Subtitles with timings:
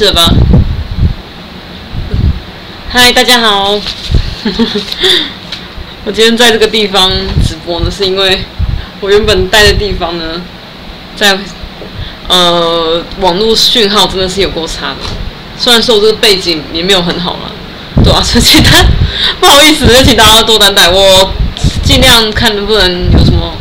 [0.00, 0.32] 始了吧？
[2.88, 3.78] 嗨，大家好。
[6.06, 7.12] 我今天在这个地方
[7.46, 8.42] 直播呢，是因为
[9.00, 10.40] 我原本待的地方呢，
[11.14, 11.38] 在
[12.28, 14.96] 呃网络讯号真的是有够差的。
[15.58, 17.52] 虽然说我这个背景也没有很好了，
[18.02, 18.70] 对啊，所以请大
[19.38, 20.88] 不好意思，就请大家多担待。
[20.88, 21.30] 我
[21.84, 23.54] 尽量看能不能有什么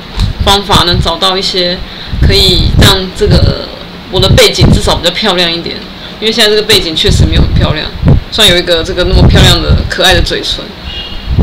[0.45, 1.77] 方法能找到一些
[2.25, 3.67] 可以让这个
[4.09, 5.75] 我的背景至少比较漂亮一点，
[6.19, 7.89] 因为现在这个背景确实没有很漂亮。
[8.31, 10.63] 虽然有一个这个那么漂亮的可爱的嘴唇，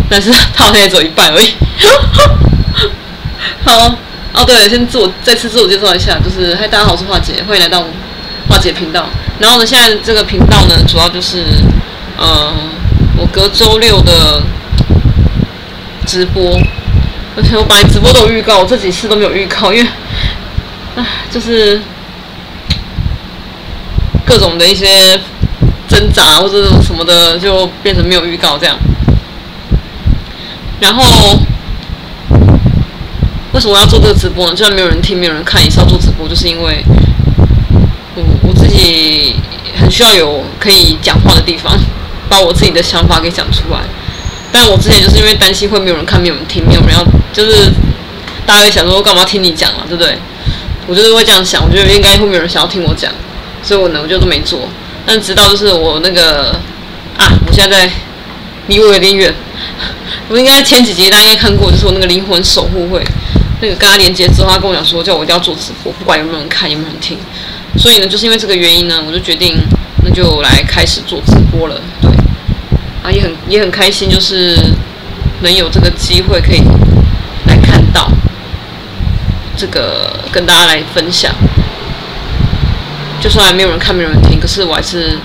[0.08, 1.54] 但是它好像也走一半而已。
[3.64, 3.98] 好，
[4.32, 7.84] 哦对，先自我再次自我介绍一下，就是嗨，大家好，我是华姐，欢迎来到
[8.48, 9.08] 华姐频道。
[9.38, 11.42] 然后呢，现在这个频道呢，主要就是，
[12.16, 12.52] 呃，
[13.16, 14.42] 我隔周六的
[16.06, 16.56] 直播，
[17.36, 19.90] 而且我本来直播都有预告，我这几次都没有预告，因为，
[20.96, 21.80] 唉，就是
[24.26, 25.18] 各种的一些。
[25.88, 28.76] 挣扎或者什么的，就变成没有预告这样。
[30.80, 31.38] 然后，
[33.52, 34.51] 为什么要做这个直播呢？
[34.51, 36.84] 就算没有人听，没有人看，也是要做直播，就是因为，
[38.16, 39.36] 我我自己
[39.78, 41.79] 很需要有可以讲话的地方，
[42.29, 43.79] 把我自己的想法给讲出来。
[44.51, 47.70] 但我之前就是因为担心会没有人看，没有人听，没有人要，就是
[48.45, 50.18] 大家会想说，干嘛听你讲啊，对不对？
[50.88, 53.12] 我就是会这样想，我觉得应该会没有人想要听我讲，
[53.66, 54.68] 所以我呢，我就都没做。
[55.04, 56.52] 但直到就是我那个
[57.18, 57.92] 啊，我现在在
[58.68, 59.34] 离我有点远。
[60.28, 63.02] 我应该前几集大家应该看过，就是我那个灵魂守护会，
[63.60, 67.19] 那个跟他连接之后，他跟我讲说，叫我一定要做直播，不管有没有人看，有没有人听。
[67.76, 69.56] 所以呢，就是因为这个原因呢，我就决定
[70.04, 71.80] 那就来开始做直播了。
[72.00, 72.10] 对，
[73.03, 74.56] 啊，也很也很开心，就是
[75.42, 76.62] 能有这个机会可以
[77.47, 78.10] 来看到
[79.56, 81.34] 这个，跟大家来分享。
[83.27, 85.19] 就算没有人看，没有人听，可是我还是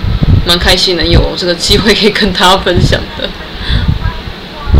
[0.44, 3.30] 蛮开心能有这个机会可以跟大家分享的。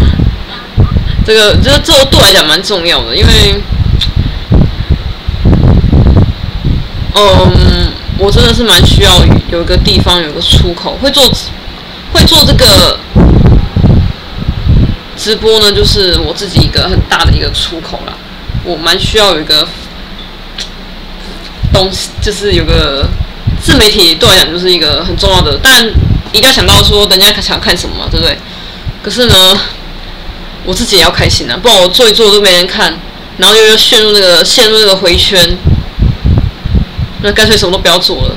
[1.25, 3.55] 这个，这个，这对我来讲蛮重要的，因为，
[7.15, 10.99] 嗯，我真的是蛮需要有一个地方，有一个出口。
[11.00, 11.22] 会做，
[12.12, 12.99] 会做这个
[15.16, 18.15] 直播呢，就是我自己一个很大的一个出口啦。
[18.65, 19.69] 我蛮需要有一个。
[21.72, 23.09] 东西就是有个
[23.60, 25.87] 自媒体对我来讲就是一个很重要的，但
[26.33, 28.37] 一定要想到说人家想看什么嘛，对不对？
[29.03, 29.34] 可是呢，
[30.65, 32.94] 我自己也要开心啊，不然我做一做都没人看，
[33.38, 35.56] 然后又要陷入那个陷入那个回圈，
[37.22, 38.34] 那干脆什么都不要做了。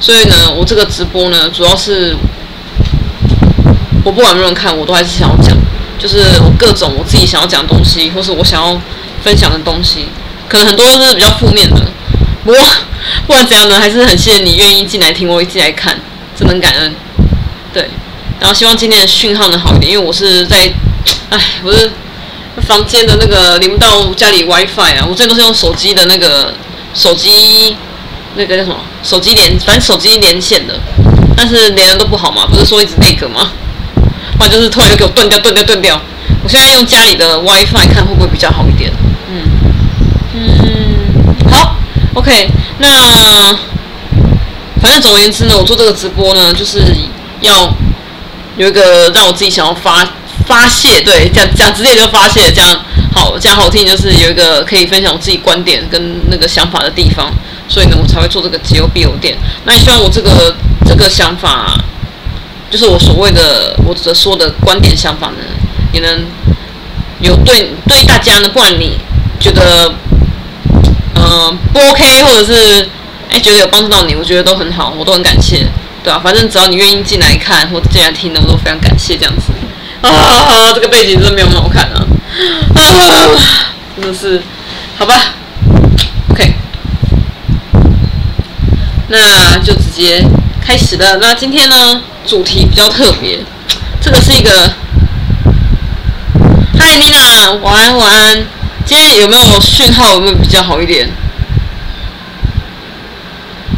[0.00, 2.16] 所以呢，我这个直播呢，主要是
[4.04, 5.56] 我不管有没人看，我都还是想要讲，
[5.98, 8.80] 就是我各种我自己想要讲的东西，或是我想要
[9.22, 10.06] 分享的东西，
[10.48, 11.80] 可能很多都是比较负面的。
[12.44, 12.58] 不过，
[13.26, 15.98] 不管怎样呢，还是很谢谢你愿意进来听我，一起来看，
[16.36, 16.94] 真的很感恩。
[17.72, 17.88] 对，
[18.40, 20.70] 然后希望今天的讯号能好一点，因为我是在，
[21.30, 21.90] 哎，我是
[22.66, 26.54] 房间的那个连不到家里 WiFi 啊，我这都是用手机的那个
[26.94, 27.76] 手机
[28.36, 30.80] 那个叫什么手机连，反正手机连线的，
[31.36, 33.50] 但是连的都不好嘛，不是说一直那个吗？
[34.38, 36.00] 不然就是突然就给我断掉，断掉，断掉。
[36.42, 38.90] 我现在用家里的 WiFi 看会不会比较好一点？
[39.30, 39.42] 嗯
[40.34, 41.76] 嗯，好。
[42.14, 42.48] OK，
[42.78, 43.52] 那
[44.80, 46.82] 反正总而言之呢，我做这个直播呢，就是
[47.40, 47.72] 要
[48.56, 50.04] 有一个让我自己想要发
[50.46, 52.80] 发泄，对，讲讲直接就发泄，这样
[53.12, 57.32] 好讲好听，就是有一个可以分享我自己观点跟那个想法的地方，
[57.68, 59.36] 所以呢，我才会做这个解忧必有店。
[59.64, 61.78] 那也希望我这个这个想法，
[62.70, 65.36] 就是我所谓的我所说的观点想法呢，
[65.92, 66.26] 也能
[67.20, 68.98] 有对对大家呢，不管你
[69.38, 69.94] 觉得。
[71.72, 72.88] 不 OK，或者是
[73.30, 75.66] 哎觉得有帮助到你，我觉得都很好，我都很感谢，
[76.02, 79.52] 对啊，反正只要你愿意进来看或者进来听的，我都非常感谢这样子。
[80.00, 82.06] 啊，这个背景真的没有那么好看啊，
[82.74, 83.28] 啊，
[83.96, 84.40] 真的是，
[84.96, 85.34] 好吧
[86.30, 86.54] ，OK，
[89.08, 90.24] 那就直接
[90.64, 91.18] 开始了。
[91.20, 93.40] 那今天呢，主题比较特别，
[94.00, 94.72] 这个是一个，
[96.78, 98.46] 嗨，妮娜，晚安，晚安。
[98.86, 100.14] 今天有没有讯号？
[100.14, 101.10] 有没有比较好一点？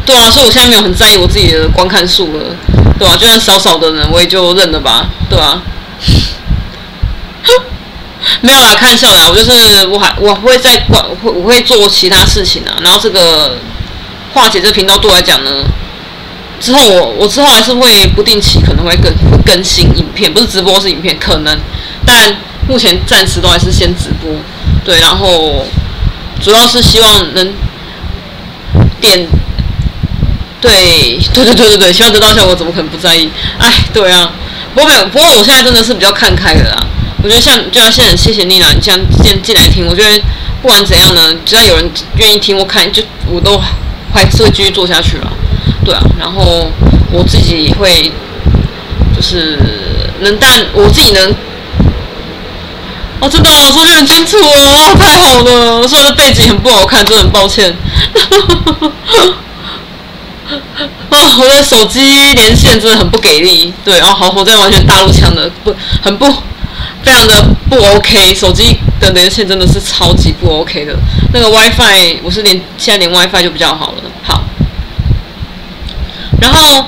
[0.05, 2.55] 对啊，所以我现在没有很在意我自己的观看数了，
[2.97, 5.61] 对啊，就算少少的人，我也就认了吧，对啊。
[8.41, 12.77] 没有啦，看笑啦，我就是我还我会再管，我会我会做其他事情啊。
[12.81, 13.57] 然后这个
[14.33, 15.63] 化解这频道对我来讲呢，
[16.59, 19.11] 之后我我之后还是会不定期可能会更
[19.45, 21.57] 更新影片，不是直播是影片，可能，
[22.05, 22.35] 但
[22.67, 24.31] 目前暂时都还是先直播。
[24.85, 25.65] 对，然后
[26.41, 27.53] 主要是希望能
[28.99, 29.27] 点
[30.61, 33.29] 对对对对对对，希望得到效果，怎么可能不在意？
[33.57, 34.31] 哎，对啊，
[34.75, 36.77] 不过没有，不过我现在真的是比较看开的啦。
[37.23, 40.19] 我觉得像，就像现在，谢谢妮娜，你这样进进来听，我觉得
[40.61, 43.59] 不管怎样呢，只要有人愿意听我看，就我都
[44.13, 45.31] 还是会继续做下去了。
[45.83, 46.71] 对啊，然后
[47.11, 48.11] 我自己会
[49.15, 49.57] 就是
[50.21, 51.35] 能，但我自己能。
[53.19, 55.87] 哦，真的，我说的很清楚哦，太好了。
[55.87, 57.75] 虽然这背景很不好看，真的很抱歉。
[61.09, 61.99] 哦，我的手机
[62.33, 63.73] 连线真的很不给力。
[63.83, 66.25] 对，然后好，我在完全大陆腔的，不，很不，
[67.03, 68.33] 非常的不 OK。
[68.33, 70.95] 手机的连线真的是超级不 OK 的。
[71.33, 74.03] 那个 WiFi，我是连现在连 WiFi 就比较好了。
[74.23, 74.43] 好，
[76.39, 76.85] 然后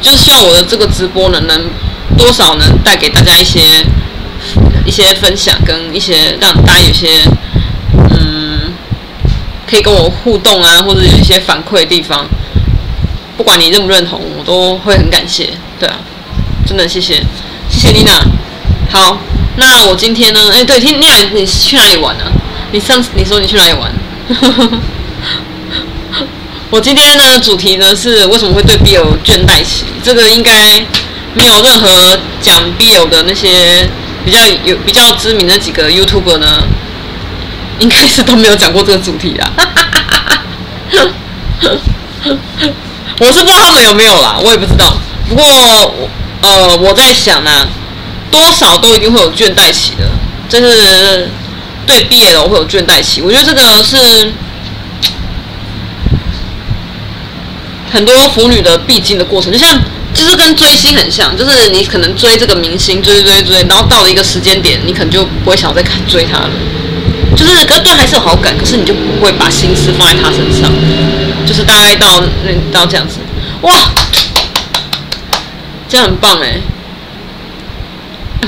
[0.00, 1.70] 就是希望我的这个直播能，能
[2.16, 3.84] 多少能带给大家一些。
[4.84, 7.22] 一些分享跟一些让大家有些，
[9.72, 12.28] 可以跟我互动啊，或者有一些反馈的地方，
[13.38, 15.48] 不管你认不认同，我都会很感谢。
[15.80, 15.96] 对啊，
[16.66, 17.14] 真的谢谢，
[17.70, 18.22] 谢谢妮娜。
[18.90, 19.16] 好，
[19.56, 20.50] 那我今天呢？
[20.52, 22.24] 哎，对，听妮娜，你去哪里玩呢？
[22.70, 23.90] 你上次你说你去哪里玩？
[26.68, 29.86] 我今天呢，主题呢是为什么会对 BL 倦怠期？
[30.04, 30.84] 这个应该
[31.32, 33.88] 没有任何讲 BL 的那些。
[34.24, 36.62] 比较有比较知名的几个 YouTuber 呢，
[37.78, 39.52] 应该是都没有讲过这个主题啦。
[43.18, 44.96] 我是不知道他们有没有啦，我也不知道。
[45.28, 45.44] 不过，
[46.40, 47.66] 呃，我在想呢、啊，
[48.30, 50.10] 多少都一定会有倦怠期的，
[50.48, 51.30] 就是
[51.86, 53.20] 对 BL 会有倦怠期。
[53.22, 54.32] 我觉得这个是
[57.92, 59.78] 很多腐女的必经的过程，就像。
[60.14, 66.50] 就是跟追星很像，就是你可能追这个明星，追追追，然后到了一个时间点，你可能就不会想再看追他了。
[67.36, 70.70] 就是可对还是有好感，可是你就不会把心思放在他身上。
[71.44, 73.18] 就是大概到那到这样子，
[73.62, 73.72] 哇，
[75.88, 76.60] 这样很棒哎！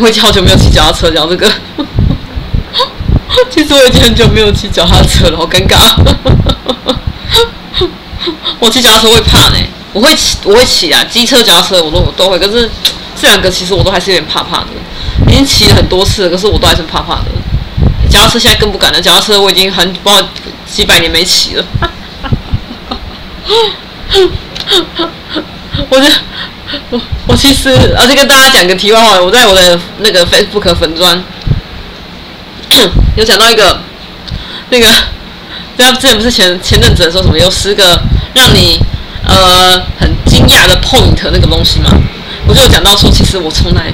[0.01, 1.51] 我已经好久没有骑脚踏车讲这个，
[3.51, 5.97] 其实我已经很久没有骑脚踏车了，好尴尬。
[8.61, 9.57] 我骑脚踏车会怕呢。
[9.93, 12.39] 我会骑，我会骑啊，机车、脚踏车我都我都会。
[12.39, 12.71] 可是
[13.21, 14.67] 这两个其实我都还是有点怕怕的，
[15.29, 17.27] 已经骑了很多次了，可是我都还是怕怕的。
[18.15, 20.29] 脚踏车现在更不敢了，脚踏车我已经很不知道
[20.71, 21.65] 几百年没骑了。
[25.91, 26.07] 我就
[26.91, 31.21] 我我其实而且跟大家讲个题外话，我在我的那个 Facebook 粉砖
[33.17, 33.81] 有讲到一个
[34.71, 34.87] 那个，
[35.77, 38.01] 大家之前不是前前阵子说什么有十个
[38.33, 38.79] 让你。
[39.27, 41.89] 呃，很惊讶的 point 那个东西嘛，
[42.47, 43.91] 我就有讲到说，其实我从来，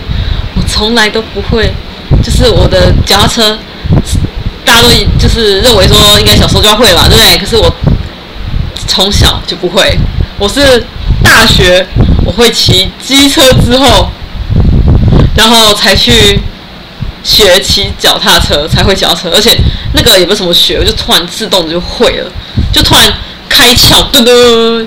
[0.57, 1.73] 我从来都不会，
[2.21, 3.57] 就是我的脚踏车，
[4.81, 7.39] 家都就是认为说应该小时候就要会吧，对不对？
[7.39, 7.75] 可是我
[8.87, 9.99] 从小就不会，
[10.39, 10.85] 我是
[11.23, 11.87] 大学
[12.25, 14.11] 我会骑机车之后，
[15.35, 16.41] 然后才去
[17.23, 19.57] 学骑脚踏车，才会脚踏车，而且
[19.95, 22.31] 那个也不是什么学，我就突然自动的就会了，
[22.73, 23.13] 就突然
[23.49, 24.87] 开窍，噔噔。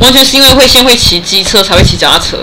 [0.00, 2.38] 完全是因为会先会骑机车，才会骑脚踏车。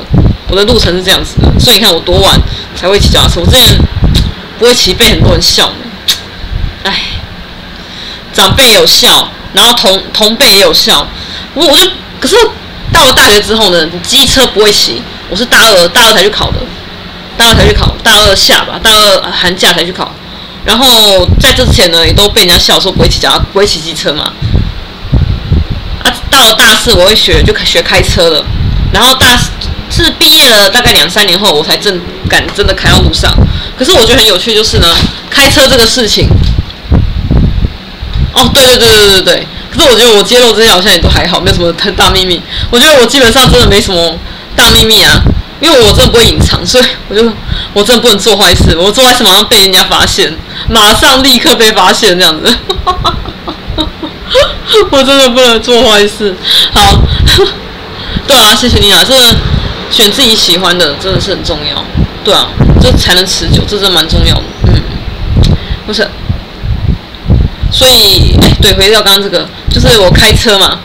[0.47, 2.39] 我的路程是这样子的，所以你看我多晚
[2.75, 3.41] 才会骑脚踏车。
[3.41, 3.75] 我之前
[4.59, 5.71] 不会骑，被很多人笑。
[6.87, 7.01] 哎，
[8.33, 11.05] 长辈有笑，然后同同辈也有笑。
[11.53, 11.85] 我我就
[12.19, 12.35] 可是
[12.93, 15.01] 到了大学之后呢，机车不会骑。
[15.29, 16.59] 我是大二大二才去考的，
[17.37, 20.09] 大二才去考，大二下吧，大二寒假才去考。
[20.63, 24.31] 然后在这之前呢，也都被人家笑说不会骑脚，不会骑机车嘛。
[26.03, 28.45] 啊到了大四，我会学就学开车了。
[28.93, 29.49] 然后大四
[29.89, 33.35] 是毕业了大概两三年后，我才正敢真的开到路上。
[33.77, 34.87] 可是我觉得很有趣，就是呢，
[35.29, 36.29] 开车这个事情。
[38.37, 39.47] 哦，对对对对对对。
[39.69, 42.41] 可是我觉得我揭露这些好像也都还好，没有什么太大秘密。
[42.69, 44.17] 我觉得我基本上真的没什么
[44.55, 45.21] 大秘密啊，
[45.59, 47.31] 因为我真的不会隐藏，所以我就
[47.73, 48.75] 我真的不能做坏事。
[48.77, 50.33] 我做坏事马上被人家发现，
[50.69, 52.49] 马上立刻被发现这样子。
[54.91, 56.35] 我真的不能做坏事。
[56.73, 57.01] 好，
[58.27, 59.15] 对啊，谢谢你啊，这
[59.91, 61.83] 选自己喜欢的真的是很重要。
[62.23, 62.47] 对啊，
[62.81, 64.43] 这才能持久，这真蛮重要的。
[64.67, 64.81] 嗯，
[65.85, 66.07] 不是。
[67.71, 70.79] 所以，对，回到刚刚这个，就是我开车嘛，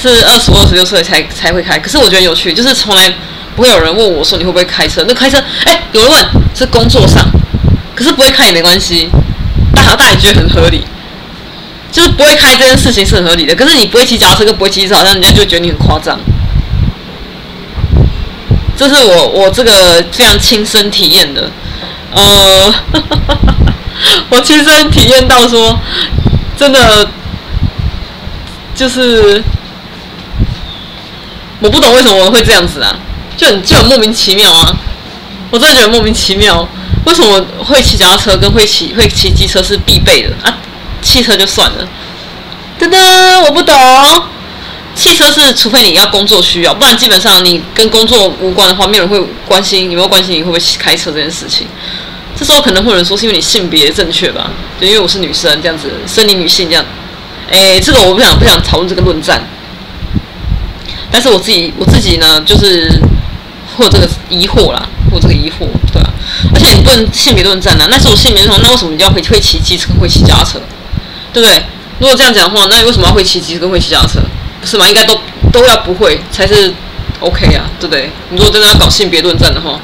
[0.00, 1.78] 是二十五、二十六岁才才会开。
[1.78, 3.12] 可是我觉得有趣，就是从来
[3.56, 5.04] 不会有人问我说你会不会开车。
[5.08, 7.26] 那开车，哎，有人问是工作上，
[7.94, 9.08] 可是不会开也没关系，
[9.74, 10.84] 大好大也觉得很合理。
[11.90, 16.18] 就是不会开这件事情是很合理的，可是你不会骑脚踏车跟不会骑车，好像人家就觉得你很夸张。
[18.74, 21.50] 这是我我这个非常亲身体验的，
[22.14, 22.74] 呃，
[24.30, 25.78] 我亲身体验到说，
[26.56, 27.08] 真的
[28.74, 29.42] 就是
[31.60, 32.96] 我不懂为什么我会这样子啊，
[33.36, 34.76] 就很就很莫名其妙啊！
[35.50, 36.66] 我真的觉得莫名其妙，
[37.04, 40.56] 为什么会骑脚踏车跟会骑会骑机车是必备的啊？
[41.02, 41.86] 汽车就算了，
[42.80, 43.74] 噔噔，我不懂。
[44.94, 51.66] 汽车是除非你要工作需要，不然基本上你跟工作无关的话，没有人会关心，有没有关心你会不会开车这件事情。
[52.42, 56.84] 这时候可能会有人说是因为你性别正确吧，就因为我是女生这样子，生理女性这样。
[57.48, 59.40] 哎，这个我不想不想讨论这个论战。
[61.08, 63.00] 但是我自己我自己呢，就是
[63.76, 66.10] 会有这个疑惑啦，会有这个疑惑，对吧、啊？
[66.52, 70.60] 而且你不能性别论战呢，那是我性别认同，那为什么你要会会骑机车，会骑脚踏车，
[71.32, 71.62] 对不对？
[72.00, 74.20] 如果这样讲的话，那你为什么要会骑机车会骑脚踏车？
[74.60, 74.88] 不是吗？
[74.88, 75.16] 应该都
[75.52, 76.74] 都要不会才是
[77.20, 78.10] OK 啊，对不对？
[78.30, 79.80] 你如果真的要搞性别论战的话，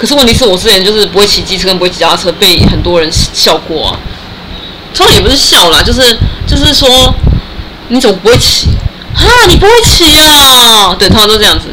[0.00, 3.98] 可是问题是我之前就是不会骑机车跟不会骑脚踏车，被很多人笑过啊。
[4.94, 6.00] 通常也不是笑啦，就是
[6.46, 7.14] 就是说
[7.88, 8.68] 你怎么不会骑？
[9.14, 10.96] 啊，你不会骑啊？
[10.98, 11.66] 对，通常都这样子。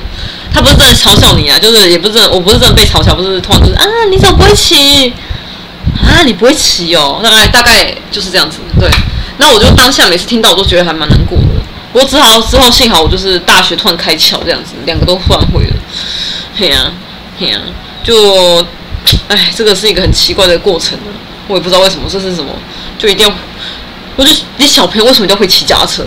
[0.53, 5.13] 他不是真的嘲笑你啊，就是也不是真的，我不是真的被嘲笑，不是通常就是啊，你怎么不会骑？
[6.03, 7.21] 啊，你不会骑哦？
[7.23, 8.57] 大概大概就是这样子。
[8.77, 8.89] 对，
[9.37, 11.61] 那我就当下每次听到我都觉得还蛮难过的。
[11.93, 15.75] 不过之后之后幸好我就是大学突然开窍这样子，两个都换会了。
[16.55, 16.91] 嘿呀
[17.39, 17.59] 嘿呀，
[18.07, 18.65] 就
[19.27, 20.97] 哎，这个是一个很奇怪的过程，
[21.49, 22.53] 我也不知道为什么这是什么，
[22.97, 23.33] 就一定要，
[24.15, 26.05] 我就你小朋友为什么一定要会骑脚踏车？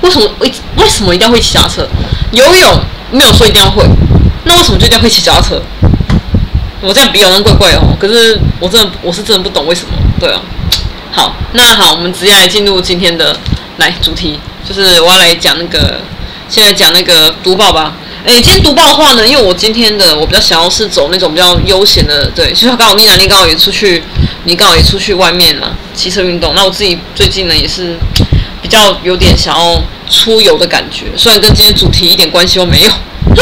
[0.00, 1.86] 为什么为为什么一定要会骑脚踏车？
[2.32, 3.84] 游泳没有说一定要会，
[4.44, 5.60] 那为什么就一定要会骑脚踏车？
[6.80, 9.88] 我这样比较像怪怪哦，可是我真的我是真的不懂为什么。
[10.18, 10.40] 对啊，
[11.12, 13.38] 好，那好，我们直接来进入今天的
[13.76, 16.00] 来主题，就是我要来讲那个，
[16.48, 17.92] 现在讲那个读报吧。
[18.24, 24.02] 哎，今天读报的话呢，因为我今天的我比较想要是走那种比较悠闲的，对，就是刚好妮娜你刚好也出去，
[24.44, 26.54] 你刚好也出去外面嘛，骑车运动。
[26.56, 27.96] 那我自己最近呢也是。
[28.62, 29.78] 比较有点想要
[30.08, 32.90] 出游的感觉，虽然跟今天主题一点关系都没有，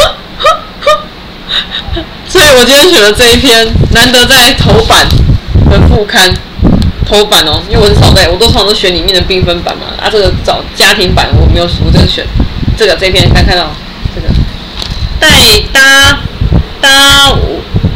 [2.29, 5.09] 所以我今天选了这一篇，难得在头版
[5.71, 6.35] 的副刊
[7.07, 12.27] 头版哦，因为我是少在，我都通常都选里面的缤纷版嘛，啊，这个找家庭版我没有，我真的选
[12.77, 13.73] 这个这篇，大家看到
[15.23, 16.19] 这个带搭
[16.81, 17.39] 搭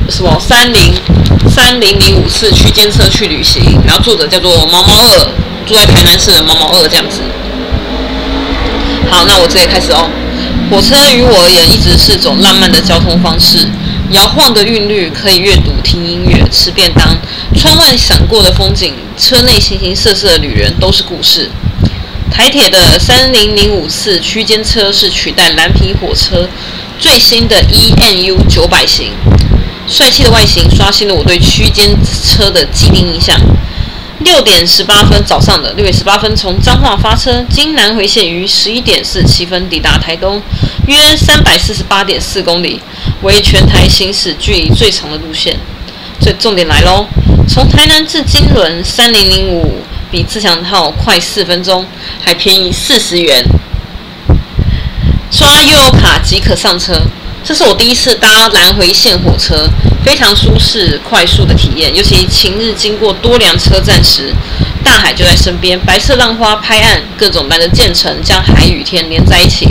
[0.09, 0.95] 什么三零
[1.51, 5.29] 三零零五次区间车去旅行，然后作者叫做毛毛二。
[5.67, 7.21] 住在台南市的毛毛二这样子。
[9.11, 10.09] 好，那我直接开始哦。
[10.71, 13.69] 火车于我而言一直是种浪漫的交通方式，
[14.11, 17.19] 摇晃的韵律可以阅读、听音乐、吃便当，
[17.57, 21.51] 窗外闪过的风景，车内形形色色的旅人都是故事。
[22.31, 26.49] 台铁的三零零五次区间车是取代蓝皮火车
[26.99, 29.13] 最新的 EMU 九百型，
[29.87, 33.39] 帅气的外形刷新了我对区间车的既定印象。
[34.21, 40.41] 六点十八分，早上的六点十八分，从彰化发车，经南回线于十一点四十七分抵达台东，
[40.89, 42.81] 约三百四十八点四公里，
[43.23, 45.55] 为全台行驶距离最长的路线。
[46.19, 47.07] 最重点来喽，
[47.47, 51.85] 从台南至金仑三零零五比自强号快四分钟，
[52.25, 53.45] 还便宜四十元，
[55.31, 57.01] 刷悠游卡即可上车。
[57.45, 59.69] 这是我第一次搭南回线火车。
[60.05, 64.33] 非常舒适、快速的体验，尤其晴日经过多良车站时，
[64.85, 69.69] 大海就在身边，白色浪花拍岸，各种蓝的渐层将海与天连在一起。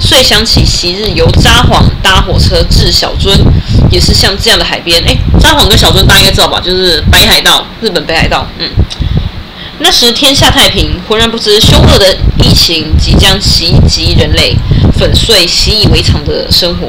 [0.00, 3.36] 遂想起昔日由札幌搭火车至小樽，
[3.90, 5.02] 也是像这样的海边。
[5.02, 6.60] 诶，札幌跟小樽大家应该知道吧？
[6.60, 8.46] 就是北海道，日本北海道。
[8.60, 8.70] 嗯，
[9.84, 14.56] 那时天下太平，浑然不知凶恶的疫情即将袭击人类，
[14.98, 16.88] 粉碎习以为常的生活。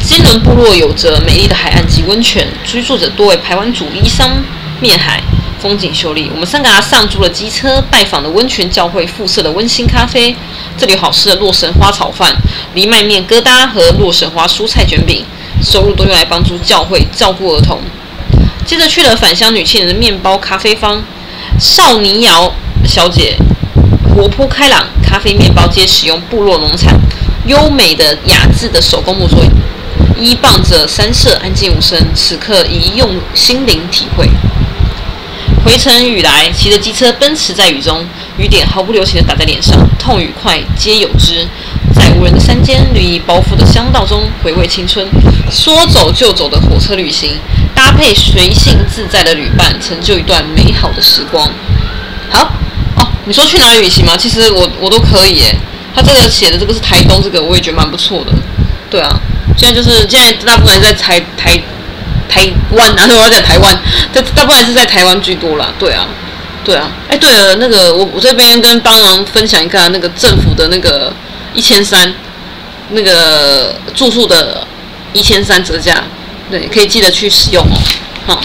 [0.00, 4.42] 金仑部落有着美丽的海岸及温泉，居住着多位排湾族，依山
[4.80, 5.22] 面海，
[5.60, 6.28] 风景秀丽。
[6.34, 10.34] 我们三个上租了机车，拜访了温泉教会附设的温馨咖啡。
[10.76, 12.34] 这里有好吃的洛神花炒饭、
[12.74, 15.24] 藜麦面疙瘩和洛神花蔬菜卷饼，
[15.62, 17.80] 收入都用来帮助教会照顾儿童。
[18.64, 21.02] 接着去了返乡女青年的面包咖啡坊，
[21.58, 22.52] 少尼瑶
[22.86, 23.36] 小姐
[24.08, 26.98] 活泼开朗，咖啡面包皆使用部落农产，
[27.46, 29.44] 优美的雅致的手工木作。
[30.18, 31.98] 依傍着山色，安静无声。
[32.14, 34.28] 此刻宜用心灵体会。
[35.64, 38.06] 回程雨来，骑着机车奔驰在雨中，
[38.38, 41.46] 雨点毫不留情地打在脸上，痛与快皆有之。
[41.94, 45.06] 在无人的山间，绿意包覆的乡道中，回味青春。
[45.50, 47.32] 说走就走的火车旅行，
[47.74, 51.50] 搭配随性自在的旅伴，成就一段美好的时光。
[52.30, 52.52] 好
[52.96, 54.16] 哦，你说去哪里旅行吗？
[54.16, 55.54] 其实我我都可以耶。
[55.94, 58.32] 他这个写的这个是台东，这个我也觉得蛮不错的。
[58.90, 59.10] 对啊。
[59.56, 61.56] 现在就是现在，大部分人在台台
[62.28, 63.78] 台湾啊，对我要在台湾，
[64.12, 65.72] 这大部分还是在台湾居多啦。
[65.78, 66.08] 对啊，
[66.64, 66.90] 对啊。
[67.08, 71.12] 哎，对了，那个我我这边跟帮忙分享一下那个政府的那个
[71.52, 72.12] 一千三，
[72.90, 74.66] 那个住宿的
[75.12, 76.02] 一千三折价，
[76.50, 77.76] 对，可以记得去使用哦。
[78.26, 78.40] 好，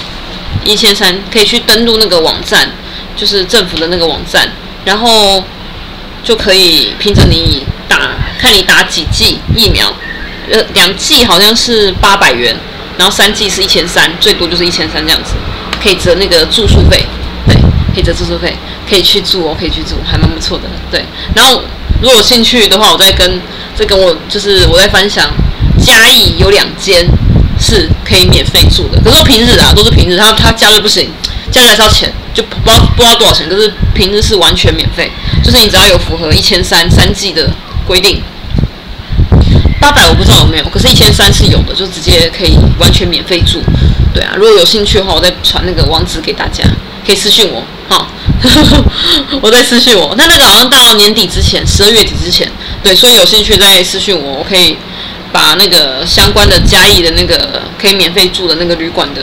[0.65, 2.69] 一千三可以去登录那个网站，
[3.15, 4.49] 就是政府的那个网站，
[4.85, 5.43] 然后
[6.23, 9.93] 就可以凭着你打，看你打几剂疫苗，
[10.51, 12.55] 呃，两剂好像是八百元，
[12.97, 15.33] 然后三剂是一千三，最多就是一千三这样子，
[15.81, 17.05] 可以折那个住宿费，
[17.45, 17.55] 对，
[17.93, 18.55] 可以折住宿费，
[18.89, 21.03] 可以去住哦，可以去住，还蛮不错的，对。
[21.35, 21.61] 然后
[22.01, 23.41] 如果有兴趣的话，我再跟
[23.75, 25.29] 再跟我就是我在分享，
[25.77, 27.05] 嘉义有两间。
[27.59, 31.09] 是可以免费住的，可是说平日啊，都是平日，他他假日不行，
[31.51, 35.11] 假日还是要钱，就不知道不知道多少钱，可是平日是完全免费，
[35.43, 37.49] 就是你只要有符合一千三三剂的
[37.85, 38.21] 规定，
[39.81, 43.61] 八百我不知道有没有，可是一千三是有的，就直接可以完全免费住，
[44.13, 46.63] 对啊，如果有兴趣的话，我再传那个网址给大家，
[47.05, 48.07] 可以私讯我，哈，
[49.41, 52.49] 我再私讯我，那那个好像到年底之前，十二月底之前，
[52.81, 54.77] 对，所以有兴趣再私讯我，我可以。
[55.31, 59.21] 把那个相关的嘉义的那个可以免费住的那个旅馆的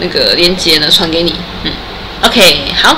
[0.00, 1.34] 那个链接呢传给你，
[1.64, 1.72] 嗯
[2.22, 2.96] ，OK，好。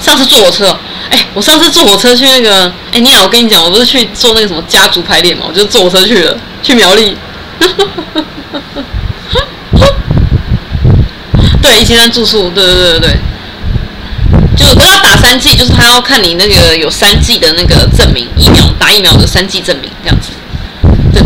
[0.00, 0.78] 上次坐火车，
[1.10, 7.16] 哎，我上次坐火车去那个，哎，你好，我跟你讲，我不是去做那个什么家族排列嘛，我就坐火车去了，去苗栗。
[11.60, 13.16] 对，一千三住宿，对对对对对。
[14.56, 20.30] 就都要打三剂，就是他要看你那个有三剂的那个证明，疫苗打疫苗的三剂证明这样子。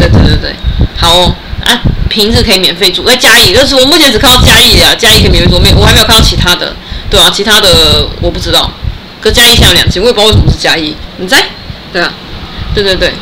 [0.09, 0.57] 对对对对，
[0.97, 6.75] 好哦啊，平日可以免费住，在嘉义，就是我目前只看到嘉义的，嘉义可以免费住，没我还没有看到其他的，
[7.09, 8.71] 对啊，其他的我不知道。
[9.21, 11.47] 可嘉义现在有两间，我也不知道为什么是嘉义，你在？
[11.93, 12.13] 对啊，
[12.75, 13.13] 对对对，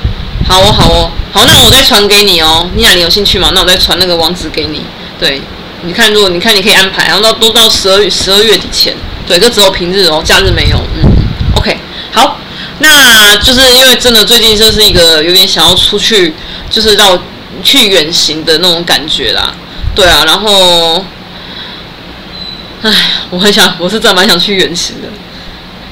[0.49, 2.71] 好哦好哦，好，那我再传给你哦。
[2.75, 3.51] 你俩，你有兴趣吗？
[3.55, 4.83] 那我再传那个网址给你。
[5.19, 5.43] 对，
[5.83, 8.97] 你看，如果你看你可以安排，然后到都到十二月十二月底前，
[9.27, 10.79] 对，这只有平日哦，假日没有。
[10.97, 11.11] 嗯
[11.57, 11.77] ，OK，
[12.13, 12.39] 好，
[12.79, 16.35] 那就是因为真的最近就是一个有点想要出去。
[16.71, 17.21] 就是让我
[17.63, 19.53] 去远行的那种感觉啦，
[19.95, 21.05] 对啊，然后，
[22.83, 22.91] 唉，
[23.29, 25.09] 我很想， 我是真的蛮想去远行的，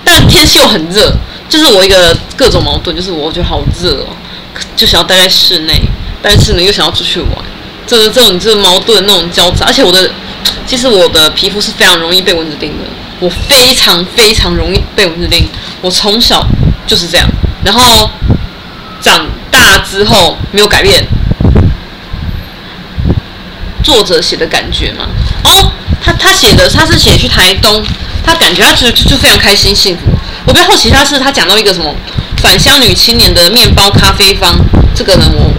[0.04, 1.12] 但天气又很热，
[1.48, 4.16] 就是我一个各种矛盾，就是我觉得好热哦，
[4.76, 5.82] 就想要待在室内，
[6.22, 7.30] 但是呢又想要出去玩，
[7.86, 10.08] 这个这种这种矛盾那种交杂，而且我的
[10.64, 12.84] 其实我的皮肤是非常容易被蚊子叮的，
[13.18, 15.48] 我非常非常容易被蚊子叮，
[15.80, 16.46] 我从小
[16.86, 17.28] 就是这样，
[17.64, 18.08] 然后
[19.00, 19.26] 长。
[19.50, 21.04] 大之后没有改变，
[23.82, 25.08] 作者写的感觉嘛？
[25.44, 27.82] 哦，他他写的他是写去台东，
[28.22, 30.02] 他感觉他就就非常开心幸福。
[30.46, 31.92] 我比较好奇他是他讲到一个什么
[32.36, 34.54] 返乡女青年的面包咖啡坊，
[34.94, 35.50] 这个呢我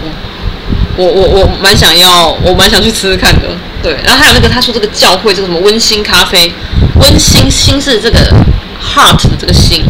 [0.96, 3.50] 我我我我蛮想要，我蛮想去吃吃看的。
[3.82, 6.54] 对，然后还有那个他说这个教会这个什么温馨咖啡，
[7.00, 8.32] 温馨心是这个
[8.80, 9.84] heart 的这个心，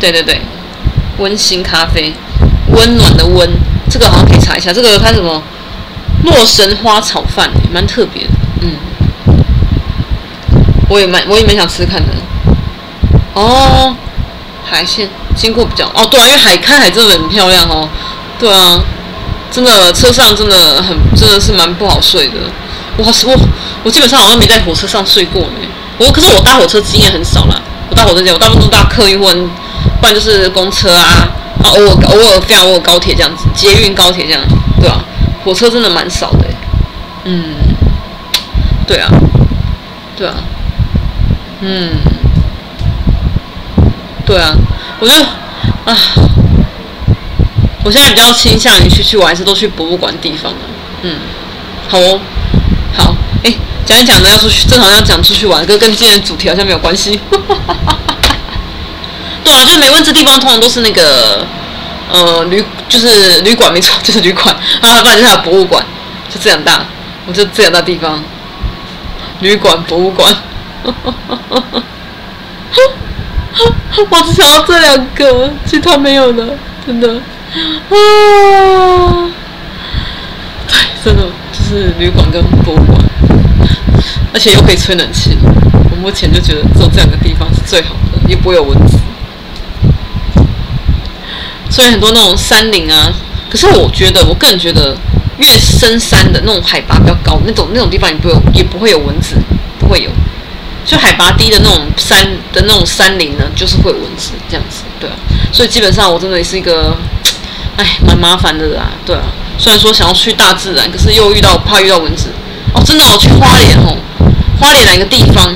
[0.00, 0.40] 对对对，
[1.18, 2.12] 温馨咖啡。
[2.76, 3.48] 温暖的温，
[3.90, 4.72] 这个好像可以查一下。
[4.72, 5.42] 这个它什么？
[6.24, 8.30] 洛神花炒饭，蛮特别的。
[8.62, 8.76] 嗯，
[10.88, 12.12] 我也蛮，我也蛮想吃看的。
[13.34, 13.94] 哦，
[14.64, 15.06] 海鲜
[15.36, 17.86] 经过比较哦，对啊，因为海看海真的很漂亮哦。
[18.38, 18.80] 对啊，
[19.50, 22.34] 真的车上真的很真的是蛮不好睡的。
[22.96, 23.36] 我我
[23.82, 25.68] 我基本上好像没在火车上睡过呢。
[25.98, 27.60] 我可是我搭火车经验很少啦。
[27.90, 29.30] 我搭火车经验，我大部分都搭客运或
[30.00, 31.28] 不然就是公车啊。
[31.64, 34.40] 啊，偶尔偶尔非常偶尔高铁这样子，捷运高铁这样，
[34.78, 35.02] 对吧？
[35.42, 36.46] 火车真的蛮少的，
[37.24, 37.54] 嗯，
[38.86, 39.08] 对啊，
[40.16, 40.34] 对啊，
[41.60, 41.90] 嗯，
[44.26, 44.54] 对啊，
[45.00, 45.24] 我觉得
[45.84, 45.96] 啊，
[47.82, 50.52] 我现在比较倾向于去去玩，还是都去博物馆地方，
[51.02, 51.16] 嗯，
[51.88, 52.20] 好哦，
[52.94, 53.54] 好，哎，
[53.86, 57.18] 讲一讲呢要出去，正好要讲出去玩，跟跟今天主题好像没有关系。
[59.54, 61.46] 对啊，就没蚊子地方通常都是那个，
[62.10, 65.80] 呃，旅就是旅馆没错，就是旅馆啊，不然就是博物馆，
[66.28, 66.84] 就这两大，
[67.24, 68.20] 我就这两大地方，
[69.38, 70.34] 旅馆、博物馆，
[74.10, 77.20] 我只想要这两个，其他没有了，真的，啊，
[80.66, 82.98] 对，真的就是旅馆跟博物馆，
[84.32, 85.38] 而且又可以吹冷气，
[85.92, 88.98] 我目前就觉得只有这两个地方是最好的，也不会有蚊子。
[91.74, 93.12] 虽然很多那种山林啊，
[93.50, 94.96] 可是我觉得，我个人觉得，
[95.38, 99.34] 越深山的那种海拔比较高，那种那种地方也不会有，也不会有蚊子，
[99.80, 100.08] 不会有。
[100.86, 105.16] 就海拔低的那种山的那种山林呢，就是会有蚊子这样子，对啊。
[105.52, 106.96] 所以基本上我真的也是一个，
[107.76, 109.22] 哎，蛮麻烦的啦，对啊。
[109.58, 112.28] 虽然说想要去大自然，可是又遇到怕遇到蚊子。
[112.72, 113.98] 哦，真的，我去花莲哦，
[114.60, 115.52] 花莲哪个地方？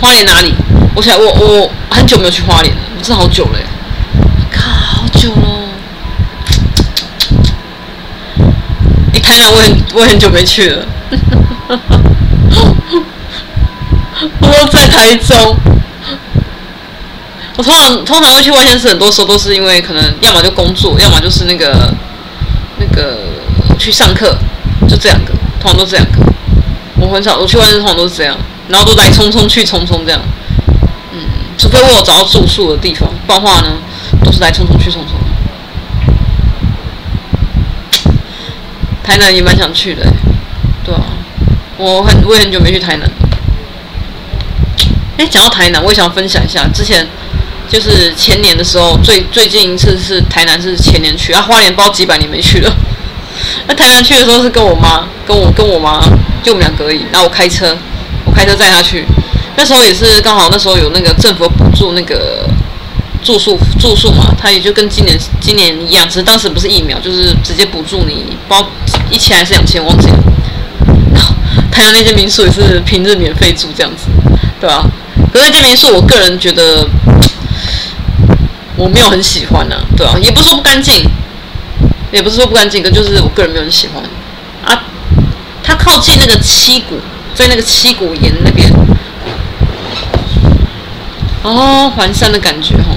[0.00, 0.52] 花莲哪里？
[0.96, 2.80] 我想我我很久没有去花莲了。
[3.02, 3.64] 是好久嘞，
[4.52, 5.68] 靠，好，久了。
[9.14, 10.86] 哎，台南我很我很久没去了。
[14.40, 15.56] 我在台中。
[17.56, 21.92] 我通常通常会去外县市，很多时候都是因为可能要么就工作，要么就是那个
[22.78, 23.18] 那个
[23.78, 24.38] 去上课，
[24.88, 26.20] 就这两个，通常都这两个。
[26.98, 28.36] 我很少我去外县市，通常都是这样，
[28.68, 30.20] 然后都来匆匆去匆匆这样。
[31.60, 33.76] 除非我有找到住宿的地方，不然的话呢，
[34.24, 35.12] 都是来匆匆去匆匆。
[39.04, 40.02] 台南也蛮想去的，
[40.82, 41.02] 对啊，
[41.76, 43.10] 我很我也很久没去台南。
[45.18, 47.06] 哎，讲到台南，我也想分享一下之前。
[47.68, 51.40] 就是前年的时候，最最近一次是台南，是前年去啊。
[51.42, 52.76] 花莲包几百年没去了。
[53.68, 56.00] 那台南去的时候是跟我妈，跟我跟我妈，
[56.42, 57.04] 就我们两个而已。
[57.12, 57.76] 然后我开车，
[58.24, 59.04] 我开车载她去。
[59.56, 62.48] 那时候也是刚好那时候有那个政府补助那个
[63.22, 68.66] 住宿住宿嘛，他也就跟今年今年一样，只是当时不是疫苗，就是直接补助你包
[69.10, 70.18] 一千还是两千，忘记了。
[71.14, 71.34] 然后
[71.70, 74.06] 台南那间民宿也是平日免费住这样子，
[74.60, 74.84] 对吧？
[75.32, 76.88] 可是那间民宿，我个人觉得。
[78.76, 81.04] 我没有很喜欢呢、对啊，也不是说不干净，
[82.10, 84.02] 也不是说不干净，可就是我个人没有很喜欢
[84.64, 84.84] 啊。
[85.62, 86.98] 它靠近那个七股，
[87.34, 88.69] 在那个七股岩那边，
[91.42, 92.96] 哦，环山的感觉哦。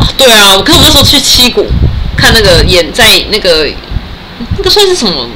[0.00, 1.66] 哦，对啊，我看我那时候去七股
[2.16, 3.68] 看那个演，在那个
[4.56, 5.28] 那个算是什么？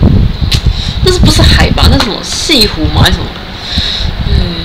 [1.04, 1.86] 那是不是海吧？
[1.90, 3.02] 那什么西湖吗？
[3.02, 3.26] 还是什么？
[4.28, 4.64] 嗯，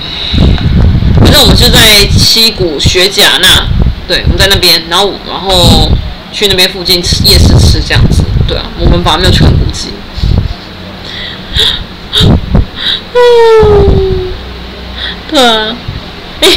[1.20, 3.66] 反正我们就在七股学甲那。
[4.08, 5.88] 对，我们在那边，然后然后
[6.32, 8.24] 去那边附近吃夜市吃这样子。
[8.48, 9.90] 对啊，我们反而没有去很古迹。
[13.14, 14.32] 嗯，
[15.30, 15.76] 对啊，
[16.40, 16.48] 哎，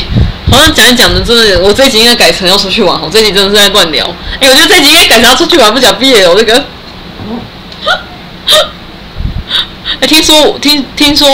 [0.54, 3.02] 好像讲一讲的，真的，我这一集应该改成要出去玩。
[3.02, 4.06] 我这一集真的是在乱聊。
[4.40, 6.36] 哎，我觉得这一集应该改成要出去玩，不讲毕业了。
[6.36, 6.66] 这个，
[10.00, 11.28] 哎，听说听听说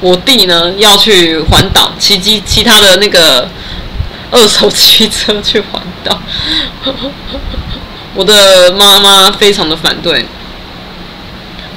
[0.00, 3.48] 我弟呢要去环岛，骑机骑他的那个。
[4.30, 6.20] 二手汽车去环岛，
[8.16, 10.26] 我的妈妈非常的反对，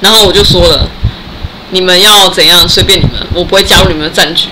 [0.00, 0.88] 然后我就说了，
[1.70, 4.48] 你们要怎样随便你们，我不会加入你们的战局，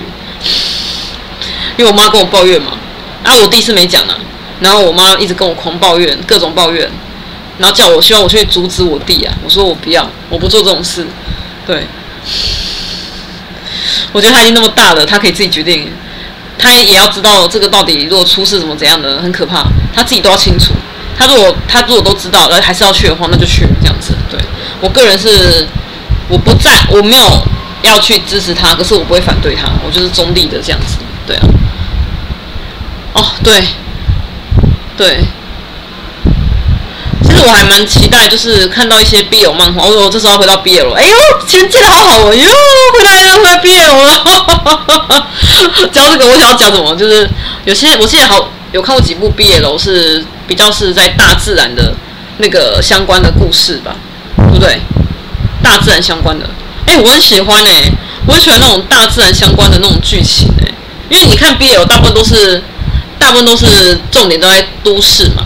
[1.77, 2.73] 因为我妈跟我抱怨嘛，
[3.23, 4.17] 然后我弟是没讲的，
[4.61, 6.91] 然后我妈一直跟我狂抱怨，各种抱怨，
[7.59, 11.07] 然后叫我希望我去阻止我弟啊，我说我不要，我不做这种事，
[11.67, 11.87] 对，
[14.13, 15.93] 我觉得他已经那么大了，他可以自己决定。
[16.59, 20.73] 他也要知道这个到底如果出事怎么怎样的很可怕，他自己都要清楚。
[21.15, 24.15] 他如果他如果都知道，而还是要去的话，那就去这样子。
[24.31, 24.41] 对，
[24.81, 25.69] 我个人是
[26.29, 27.47] 我不在，我没有
[27.83, 30.97] 要去支持他，可是我不会反对他，我就是中立的这样子。
[31.27, 31.47] 对啊。
[33.17, 33.65] 哦，对，
[34.97, 35.25] 对。
[37.23, 39.85] 其实我还蛮期待，就是看到一些 BL 漫画。
[39.85, 42.49] 我说我这时候要回到 BL 了，哎呦，前接的好好哦，哟，
[42.93, 45.27] 回来了，回来 BL 了。
[45.93, 46.95] 讲这个，我想要讲什么？
[46.95, 47.29] 就是
[47.65, 51.95] 有些我记得好有看过几部 BL 是比较是在大自然的
[52.39, 53.97] 那个相关的故事吧，
[54.37, 54.81] 对不对？
[55.63, 56.49] 大自然相关的，
[56.87, 57.91] 哎，我很喜欢哎、
[58.27, 60.71] 我很喜欢那种大自然相关的那种剧情哎、
[61.09, 62.63] 因为你看 BL 大部分都是
[63.19, 65.45] 大部分都是重点都在都市嘛。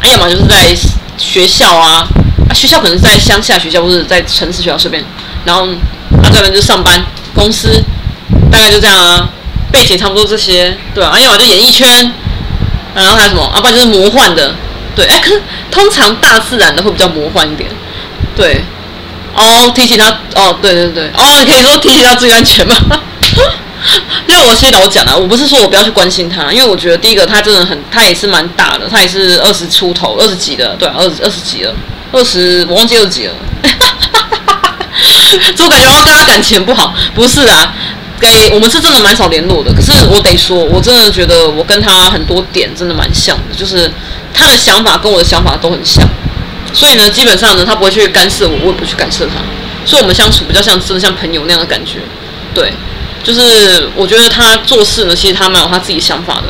[0.00, 0.76] 哎要么，就是在
[1.16, 2.06] 学校啊，
[2.48, 5.02] 啊，学校可能是在乡下学校，或者在城市学校这边，
[5.44, 5.66] 然后
[6.22, 7.02] 啊，这边就上班
[7.34, 7.82] 公司，
[8.50, 9.28] 大概就这样啊，
[9.72, 12.12] 背景差不多这些，对啊，哎呀嘛，就演艺圈，
[12.94, 14.54] 然后还有什么啊，不就是魔幻的，
[14.94, 17.68] 对，哎，可是通常大自然的会比较魔幻一点，
[18.36, 18.60] 对，
[19.34, 22.76] 哦，提醒他，哦，对对对，哦，你可以说提醒他注意安全吗？
[24.26, 31.74] 因为我先老讲了，我不是说我不要去关心他，因为我觉得第一个他真的很，他也是蛮大的，他也是二十出头，二十几的，对、二十二十几了，
[32.12, 33.34] 二十我忘记二十几了，
[35.54, 37.74] 就感觉我跟他感情不好，不是啊，
[38.20, 43.90] 给我们是真的蛮少联络的，可是我得说，我真的觉得我跟他很多点真的蛮像的，就是
[44.34, 46.04] 他的想法跟我的想法都很像，
[46.72, 49.34] 所以呢，基本上呢，他不会去干涉我，我也不去干涉他，
[49.84, 52.00] 所以我们相处比较像真的像朋友那样的感觉，
[52.54, 52.72] 对。
[53.26, 56.42] 就是我觉得他做事呢，其实他蛮有他自己想法的。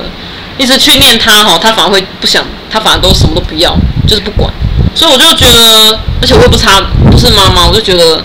[0.59, 3.75] 一直去念他哈，他反而会不想，他反而都什么都不要，
[4.07, 4.53] 就是不管。
[4.95, 8.23] 所以我就觉得，而且我也不差，不是妈妈，我就觉得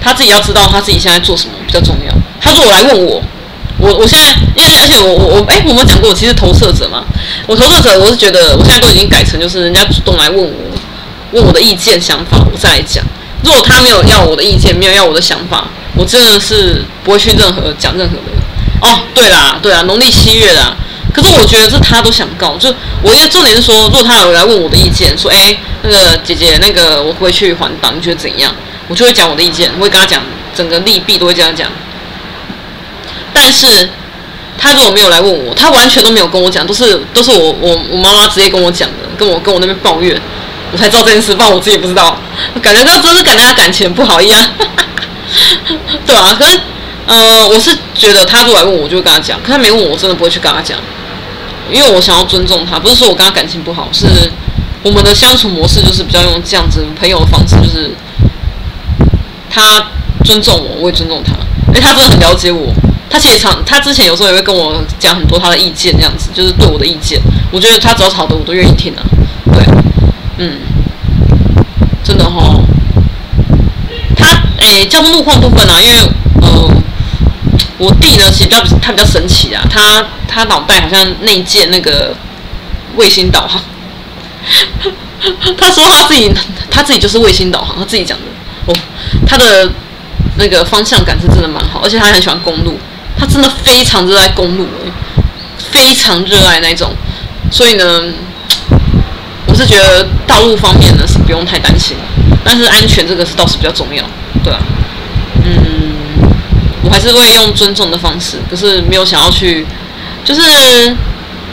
[0.00, 2.12] 他自己要知道他自己现在做什么比较重要。
[2.40, 3.22] 他如果来问我，
[3.78, 7.04] 我我现在，因为而且我我我，哎，我们讲过，我其实投射者嘛，
[7.46, 10.52] 我投射者，我是觉得我现在都已经改成就是人家主动来问我，
[11.32, 13.04] 问我的意见想法，我再来讲。
[13.42, 15.66] 如果他没有要我的意见，没有要我的想法。
[15.94, 18.22] 我真的是不会去任何讲任何的
[18.80, 19.00] 哦。
[19.14, 20.74] 对啦，对啦，农历七月啦，
[21.12, 28.54] 可是我觉得这他都想告，就我一个重点是说，如果他有来问我的意见，说，哎，那个姐姐，那个我回去还档，你觉得怎样？
[28.88, 30.22] 我就会讲我的意见，我会跟他讲
[30.54, 31.70] 整个利弊都会这样讲。
[33.34, 33.88] 但是
[34.56, 40.18] 他如果没有来问我，他完全都没有跟我讲，都是都是我我我妈妈直接跟我讲的，跟我跟我那边抱怨，
[40.72, 42.16] 我才知道这件事，不然我自己也不知道，
[42.60, 44.40] 感觉到真是感觉他感情不好一样，
[46.06, 46.60] 对啊，可是。
[47.04, 49.36] 呃，我是觉得他如果来问我，我就会跟他讲。
[49.42, 50.78] 可他没问我，我真的不会去跟他讲，
[51.68, 52.78] 因为我想要尊重他。
[52.78, 54.06] 不是说我跟他感情不好，是
[54.84, 57.90] 我们的相处模式就是比较用这样子朋友的方式，就是
[59.50, 59.84] 他
[60.24, 61.32] 尊重我，我也尊重他。
[61.70, 62.72] 因为他真的很了解我，
[63.10, 67.20] 他其实常他之前有时候也会跟我讲很多他的意见，这样子就是对我的意见。
[67.50, 69.02] 我觉得他只要吵的，我都愿意听啊。
[70.42, 70.58] 嗯，
[72.02, 72.60] 真的哈。
[74.16, 74.26] 他
[74.58, 75.96] 诶，交通路况部分啊，因为
[76.42, 76.70] 呃。
[77.78, 82.14] 我弟呢，其实比较他比较神奇啊，他他脑袋好像内建那个
[82.94, 83.60] 卫星导航。
[85.58, 86.32] 他说他自己
[86.70, 88.24] 他自己就是卫星导航，他自己讲的
[88.66, 88.74] 哦。
[89.26, 89.68] 他的
[90.36, 92.78] 那个方向感是真的蛮好，而且他很喜欢公路，
[93.18, 94.64] 他真的非常热爱公路，
[95.72, 96.94] 非常热爱那种。
[97.50, 98.00] 所以呢，
[99.52, 101.94] 我是觉得道路方面呢是不用太担心，
[102.42, 104.02] 但是安全这个是倒是比较重要，
[104.42, 104.58] 对啊，
[105.44, 105.92] 嗯。
[106.84, 109.64] 我还是会用尊重的方式，可是没有想要去，
[110.24, 110.40] 就是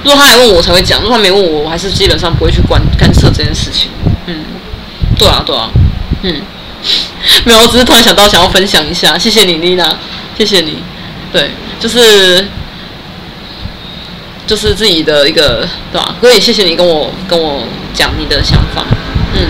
[0.03, 3.91] 如果他来问我，才会讲；如果他没问我，我还是基本上不会去关干涉这件事情。
[4.25, 4.43] 嗯，
[5.17, 5.69] 对啊，对啊，
[6.23, 6.41] 嗯，
[7.45, 9.95] 没有，我只是突然想到想要分享一下，谢谢你，丽娜，
[10.37, 10.79] 谢谢你。
[11.31, 12.45] 对，就是
[14.49, 16.15] 就是自己的一个对吧？
[16.19, 17.61] 所以谢谢你跟我跟我
[17.93, 18.83] 讲你的想法。
[19.35, 19.45] 嗯，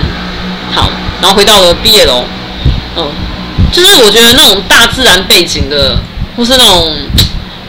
[0.75, 0.89] 好，
[1.21, 2.25] 然后回到了毕业楼，
[2.97, 3.09] 嗯。
[3.71, 5.95] 就是我觉得那种大自然背景的，
[6.35, 6.91] 或是那种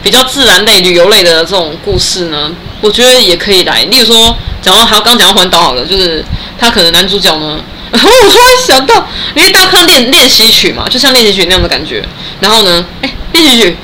[0.03, 3.83] 比较自然类、旅游类的这种故事呢，我觉得也可以来。
[3.83, 6.25] 例如说，讲到还有刚讲到环岛好了，就是
[6.57, 7.59] 他可能男主角呢，
[7.93, 12.03] 我突然想到，因为大家看练练习曲嘛，就像练习曲那样的感觉。
[12.39, 13.77] 然后呢，哎，练习曲，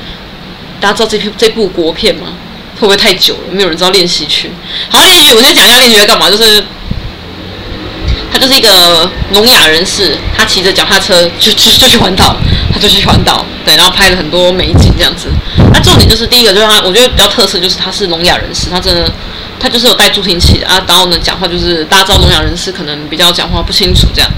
[0.81, 2.29] 大家知道这部这部国片吗？
[2.79, 3.51] 会不会太久了？
[3.51, 4.51] 没有人知道练习曲。
[4.89, 6.63] 好，练习曲，我先讲一下练习曲干嘛，就是。
[8.29, 12.35] 他就是一个聋哑人士，他骑着脚踏车就就 就去环岛，
[12.71, 15.29] 他就去环岛，对，然后拍了很多美景这样子。
[15.73, 19.11] 那重点就是第一个就是他，我觉得比较特色就是他是聋哑人士，他真的
[19.59, 24.29] 他就是有带助听器的啊，然后呢讲话就是大家知道聋哑人士可能比较讲话不清楚这样，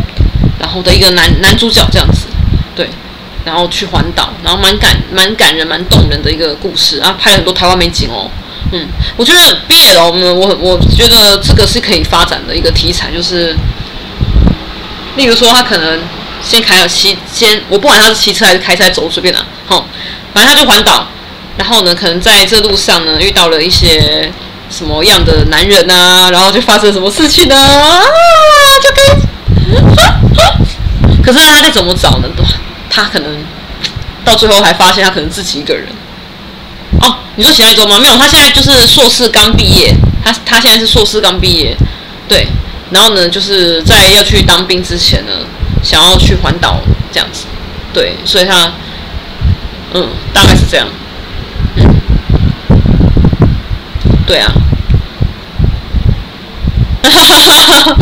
[0.58, 2.28] 然后的一个男男主角这样子，
[2.74, 2.88] 对，
[3.46, 8.30] 然后去环岛，然后蛮感蛮感人蛮动人的一个故事啊，拍了很多台湾美景哦，
[8.72, 13.56] 嗯，我觉得毕业了，我们我我觉得这个是可以发展的一个题材，就是。
[15.16, 16.00] 例如说，他可能
[16.42, 19.84] 先开了骑，先我不管他是骑车还是开车走，随便啦，吼，
[20.34, 21.06] 反正他就环岛，
[21.58, 24.32] 然后呢，可能在这路上呢遇到了一些
[24.70, 27.56] 什么样的男人呐、然后就发生什么事情呢？
[27.58, 28.02] 啊，
[28.82, 29.22] 就可以，
[31.22, 32.30] 可是他得怎么找呢？
[32.90, 33.38] 他可能
[34.26, 35.88] 到最后还发现他可能自己一个人。
[37.02, 38.00] 哦，你说喜爱州吗？
[38.00, 41.78] 没有，他现在就是硕士刚毕业，他他现在是硕士刚毕业，
[42.28, 42.48] 对。
[42.92, 45.32] 然后呢，就是在要去当兵之前呢，
[45.84, 46.82] 想要去环岛
[47.14, 47.46] 这样子，
[47.94, 48.74] 对，所以他，
[49.94, 50.88] 嗯，大概是这样，
[51.76, 51.86] 嗯，
[54.26, 54.52] 对啊，
[57.04, 57.98] 哈哈哈哈哈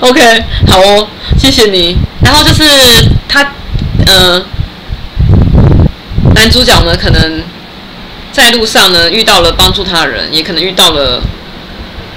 [0.00, 1.08] ，OK，好哦，
[1.38, 1.96] 谢谢你。
[2.28, 2.62] 然后就是
[3.26, 3.40] 他，
[4.04, 4.44] 呃，
[6.34, 7.42] 男主角呢，可能
[8.30, 11.22] 在路上呢遇到了帮助他的人，也可能遇到了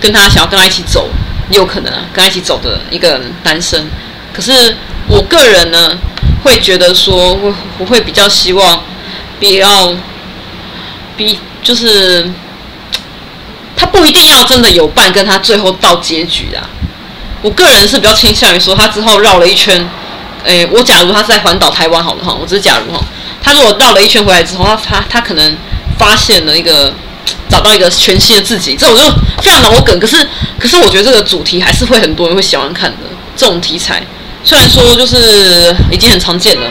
[0.01, 1.09] 跟他想要跟他一起走。
[1.49, 3.87] 也有可能啊，跟他一起走的一个男生，
[4.33, 4.75] 可是
[5.07, 5.97] 我个人呢，
[6.43, 8.83] 会觉得说，我我会比较希望，
[9.39, 9.95] 比较，
[11.15, 12.29] 比就是，
[13.77, 16.67] 他不一定要真的有伴跟他最后到结局啊。
[17.41, 19.87] 我个人是比较倾向于说，他之后绕了一圈，
[20.43, 23.03] 诶，我假如他在环岛台湾好了哈，我只是假如哈，
[23.43, 25.57] 他如果绕了一圈回来之后，他他他可能
[25.97, 26.93] 发现了一个。
[27.49, 29.03] 找到一个全新的自己，这我就
[29.41, 29.97] 非常脑梗。
[29.99, 30.15] 可是，
[30.57, 32.97] 可是我觉得这个主题还是会很多人会喜欢看的
[33.35, 34.01] 这种题材。
[34.41, 36.61] 虽然说就是已经很常见了。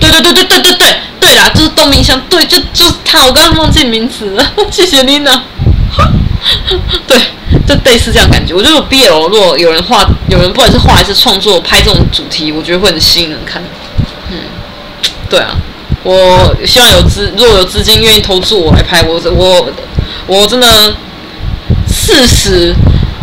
[0.00, 3.24] 对对对对对对对对啦，就是动命香，对，就就是他。
[3.24, 5.40] 我刚刚忘记名字了， 谢谢丽娜。
[7.06, 7.18] 对，
[7.66, 8.54] 就类似这样感觉。
[8.54, 13.62] 我觉得 BL 如果有人画，有人不管是画还是创作拍这种主题，我觉得会很吸引人看。
[14.30, 14.38] 嗯，
[15.28, 15.56] 对啊，
[16.02, 19.70] 我希望有资，如果有资金愿意投资我来拍，我我。
[20.28, 20.66] 我真的
[21.88, 22.74] 誓死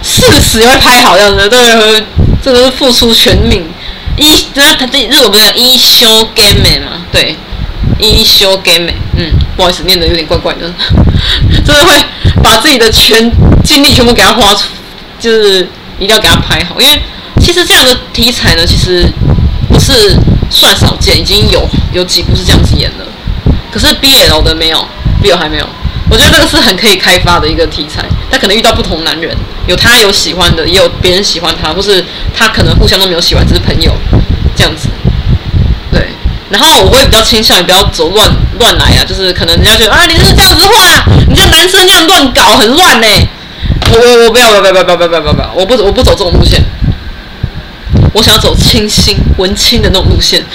[0.02, 2.04] 誓死要拍好样子，对，
[2.42, 3.66] 真的是付出全命。
[4.18, 7.06] 一，那他这日文不是一休 game 嘛？
[7.12, 7.38] 对，
[8.00, 9.32] 一休 game，嗯。
[9.56, 10.72] 不好意思，念的有点怪怪的，
[11.66, 11.94] 真的会
[12.44, 13.32] 把自己的全
[13.64, 14.68] 精力全部给他花出，
[15.20, 15.68] 就是
[16.00, 17.02] 一定要给他拍好，因为
[17.40, 19.06] 其实这样的题材呢，其实
[19.70, 20.18] 不是
[20.50, 23.06] 算少见，已经有有几部是这样子演的，
[23.72, 24.88] 可是 BL 的没有
[25.22, 25.68] ，BL 还没有。
[26.10, 29.36] 我觉得这个是很可以开发的一个题材，他可能遇到不同男人，
[29.66, 32.04] 有他有喜欢的，也有别人喜欢他，或是
[32.38, 33.92] 他可能互相都没有喜欢，只是朋友
[34.56, 34.90] 这样子。
[35.92, 36.10] 对，
[36.54, 43.08] 然后我会比较倾向于不要走乱乱来啊，就是可能人家觉得啊，你是这样子画，你这男生这样乱搞很乱呢。
[43.92, 46.64] 我我我不要不要不要不要不要不要不要，我不我不走这种路线，
[48.14, 50.46] 我想要走清新文青的那种路线，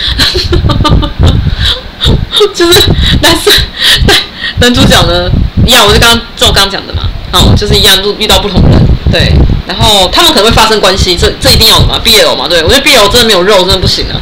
[2.54, 2.80] 就是
[3.20, 3.50] 但是
[4.06, 4.16] 男
[4.60, 5.28] 男主角呢？
[5.66, 8.80] 一样，我就刚刚照刚讲的嘛，哦，就是一样，遇到不同人，
[9.10, 9.32] 对，
[9.66, 14.16] 然后他们可能会发生关系，这这一定要的嘛，BL 嘛，对，我觉得 BL 真的没有肉，真的不行啊。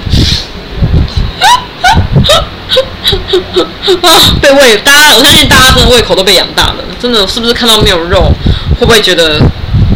[4.02, 8.32] 啊，被喂，大家，我相信大家真的胃口都被养大了，真的是不是看到没有肉，
[8.78, 9.40] 会不会觉得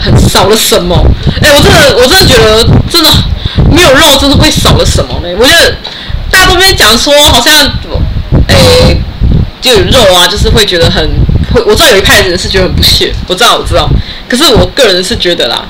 [0.00, 0.96] 很少了什么？
[1.42, 3.10] 哎，我真的，我真的觉得真的
[3.70, 5.28] 没有肉，真的会少了什么呢？
[5.38, 5.76] 我觉得
[6.30, 7.52] 大家都没讲说，好像
[8.48, 8.96] 哎，
[9.60, 11.08] 就有肉啊，就是会觉得很。
[11.52, 13.90] 会，我知道有一派人是觉得很不屑，我知道，我知道。
[14.28, 15.64] 可是我个人是觉得啦，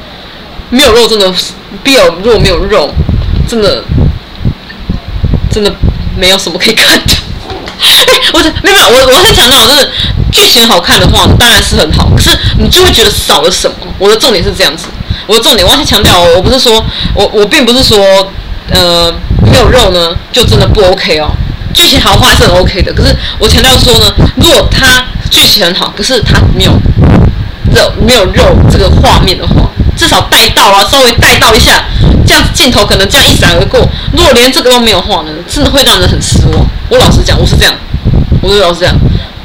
[0.69, 1.27] 没有肉真的
[1.83, 2.93] ，BL 如果没有肉，
[3.49, 3.83] 真的，
[5.51, 5.75] 真的
[6.19, 7.15] 没有什么可以看的。
[8.07, 9.91] 哎，我没有没有，我我很强调，就是
[10.33, 12.11] 剧情好看的话，当然是很好。
[12.17, 13.77] 可是你就会觉得少了什么。
[13.99, 14.87] 我的重点是这样子，
[15.27, 17.99] 我的重点，我要强调，我不是说我我并不是说，
[18.71, 19.13] 呃，
[19.51, 21.31] 没有肉呢，就真的不 OK 哦。
[21.73, 26.73] 剧情好话是很 OK 的，可是我强调说呢，如果他剧情很好，可是他没有
[27.73, 31.85] 肉，没有肉这个画面的话，至少带到啊，稍微带到一下，
[32.31, 33.81] 这样镜头可能这样一闪而过。
[34.13, 36.65] 如果连这个都没有画呢，真的会让人很失望。
[36.89, 37.75] 我老实讲，我是这样，
[38.41, 38.95] 我是老实讲，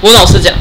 [0.02, 0.54] 我老实讲，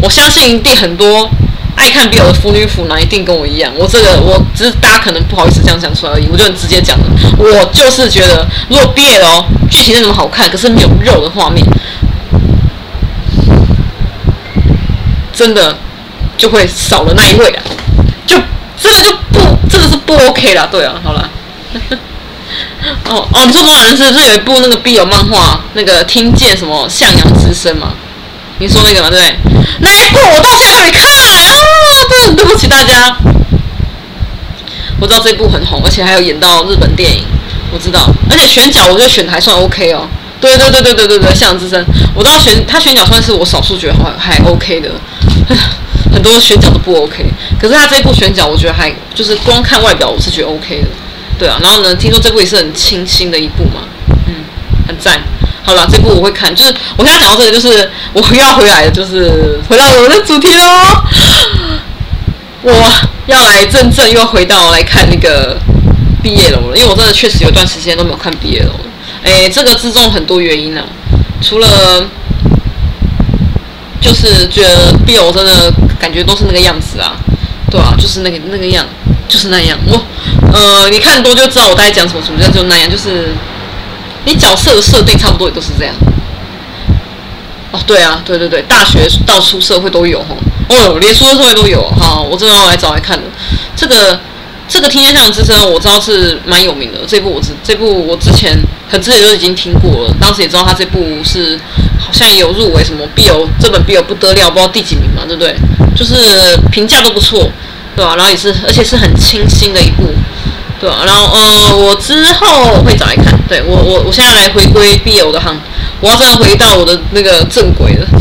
[0.00, 1.28] 我相信一定很多。
[1.74, 7.04] 爱看 BL 的腐女腐男一定跟我一样，我这个我只是大家可能不好意思这样讲出来而已，我就很直接讲了，
[7.36, 11.66] 我就是觉得如果 BL 剧情那么好看，可是没有肉的画面，
[15.32, 15.76] 真的
[16.36, 17.62] 就会少了那一位啊，
[18.26, 18.36] 就
[18.76, 21.28] 真的就不真的是不 OK 了，对啊，好了，
[23.04, 27.94] 哦哦，你说魔法人是不是有一部那个 B 有漫画，那个听见什么向阳之声嘛？
[28.58, 29.20] 你说那个嘛，对？
[29.80, 31.54] 那一部我到现在还没看啊！
[32.08, 33.16] 对，对不起大家。
[35.00, 37.24] 我知道这一部很红，而且还有演到日本电影，
[37.72, 38.08] 我知道。
[38.30, 40.06] 而且选角我觉得选的还算 OK 哦。
[40.40, 44.90] 对对对对对对对，向阳之声，我知道选他选角算是我少数觉得还还 OK 的。
[46.12, 47.24] 很多选角都不 OK，
[47.58, 50.88] 可是他这一部选角我觉得还就是光看外表我是觉得 OK 的。
[51.42, 53.82] 对啊，然后呢，听说这部也是很清新的一部嘛，
[54.28, 54.44] 嗯，
[54.86, 55.20] 很赞。
[55.64, 60.62] 好了，这部我会看，就是我现在讲到这里，就是我要回来的，就是回到我们的主题喽。
[62.62, 62.72] 我
[63.26, 65.58] 要来真正又要回到来看那个
[66.22, 68.84] 毕业楼了，因为我真的确实有段时间都没有看毕业楼了。
[69.24, 70.86] 哎，这个之中很多原因呢、啊，
[71.42, 72.06] 除了
[74.00, 77.16] 就是觉得 BL 真的感觉都是那个样子啊，
[77.68, 78.86] 对啊，就是那个那个样，
[79.32, 79.78] 就是那样。
[79.86, 79.98] 我
[80.52, 83.32] 呃，你看多就知道我大概讲什么，什么叫就那样，就是。
[84.24, 85.92] 你角色的设定差不多也都是这样。
[87.72, 90.24] 哦，对啊，对对对，大学到出社会都有。
[90.68, 92.20] 哦，连出社会都有哈。
[92.20, 93.24] 我真的要来找来看的。
[93.74, 94.20] 这个
[94.68, 97.00] 这个《听见向阳之声》，我知道是蛮有名的。
[97.04, 98.56] 这部我之这部我之前
[98.88, 101.58] 很之前就已经听过了，当时也知道他这部是
[101.98, 105.56] 好像有入围什么 BL 这本 BL 不得了，不知道第几名嘛，对不对？
[105.96, 106.14] 就是
[106.70, 107.50] 评价都不错，
[107.96, 108.16] 对吧？
[108.16, 110.12] 然后也是而且是很清新的一部。
[110.80, 113.38] 对啊，然后呃，我之后会找来看。
[113.48, 115.56] 对我，我我现在来回归 BL 的行，
[116.00, 118.06] 我要真的回到我的那个正轨了，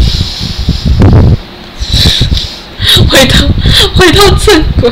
[3.09, 3.35] 回到
[3.95, 4.91] 回到正轨。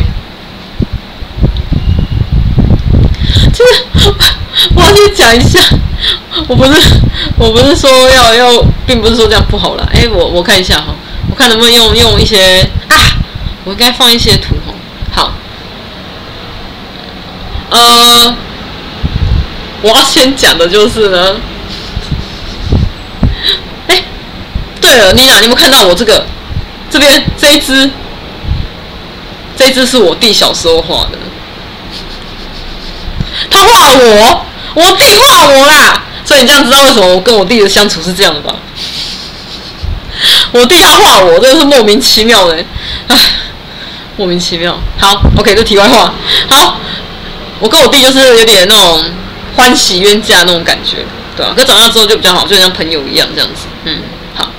[3.53, 3.85] 就是
[4.73, 5.59] 我要去讲一下，
[6.47, 6.71] 我不是
[7.37, 9.87] 我不是说要要，并不是说这样不好啦。
[9.93, 10.95] 哎，我我看一下哈，
[11.29, 12.97] 我看能不能用用一些啊，
[13.63, 14.73] 我应该放一些图哈。
[15.11, 15.33] 好。
[17.69, 18.35] 呃，
[19.81, 21.35] 我要先讲的就是呢，
[23.87, 24.03] 哎，
[24.81, 26.25] 对了，妮娜，你有没有看到我这个
[26.89, 27.89] 这边这一只？
[29.55, 31.17] 这只是我弟小时候画的，
[33.51, 38.55] 他画我，我弟画我啦，所以你这样知道为什么我跟我弟的相处是这样的吧？
[40.53, 42.55] 我弟他画我，真的是莫名其妙的，
[43.09, 43.17] 哎，
[44.15, 44.79] 莫名其妙。
[44.97, 46.13] 好，OK，这题外话，
[46.47, 46.79] 好。
[47.59, 49.03] 我跟我弟就是有点那种
[49.55, 51.05] 欢喜冤家那种感觉，
[51.35, 51.53] 对、啊？
[51.55, 53.67] 可长大之后就比较好，就像朋友一样这样子。
[53.85, 54.01] 嗯，
[54.35, 54.49] 好。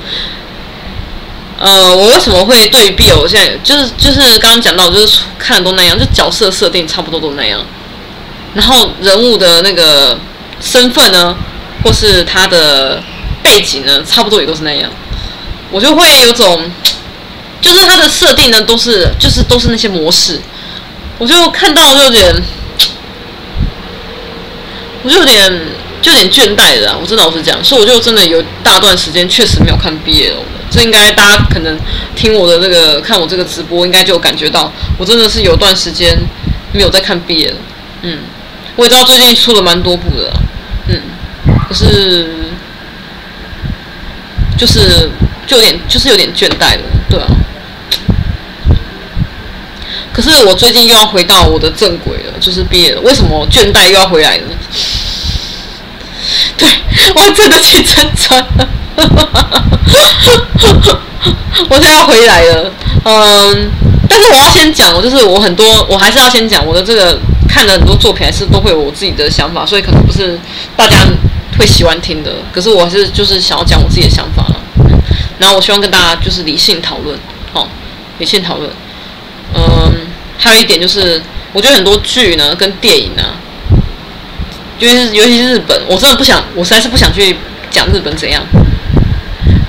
[1.58, 7.60] 呃，我为什么会对于 BL 现在就是就是刚刚讲到，就是看的都那样，就角色设定差不多都那样，
[8.54, 10.18] 然后人物的那个
[10.60, 11.36] 身份呢，
[11.84, 13.02] 或是他的
[13.42, 14.90] 背景呢，差不多也都是那样，
[15.70, 16.70] 我就会有种，
[17.60, 20.40] 就是他的设定呢，都是就是都是那些模式，
[21.18, 22.34] 我就看到就有点，
[25.02, 25.60] 我就有点
[26.02, 30.42] 就有点倦怠的啊，我真的老实讲，所以我就真的有大段时间确实没有看 BL 了。
[30.70, 31.78] 这应该大家可能
[32.14, 36.16] 听我的这个看我这个直播，应该就感觉到我真的是有段时间
[36.72, 37.56] 没有在看 BL 了。
[38.02, 38.18] 嗯，
[38.76, 40.32] 我也知道最近出了蛮多部的，
[40.88, 41.00] 嗯，
[41.68, 42.28] 可是
[44.56, 45.10] 就是
[45.46, 47.26] 就有点就是有点倦怠了，对啊。
[50.12, 53.00] 可是我最近又要回到我的正轨了，就是毕业了。
[53.02, 54.44] 为什么倦怠又要回来呢？
[56.56, 56.68] 对，
[57.14, 58.68] 我真的去真传了。
[61.68, 62.72] 我现在要回来了，
[63.04, 63.70] 嗯，
[64.08, 70.38] 但是我要先讲，就是我很多，我还是要先讲我的这个看了很多作品，还是都会有我自己的想法，所以可能不是
[70.76, 70.96] 大家
[71.58, 74.44] 会喜欢听的，可是我还是就是想要讲我自己的想法，
[75.38, 77.18] 然后我希望跟大家就是理性讨论，
[77.52, 77.68] 好，
[78.18, 78.70] 理性讨论，
[79.54, 79.79] 嗯，
[80.42, 81.20] 还有一点就是，
[81.52, 83.22] 我觉得很多剧呢跟电影呢，
[84.78, 87.36] 尤其是尤其是日本，我真的不想，我实在是不想去
[87.70, 88.42] 讲日本怎样。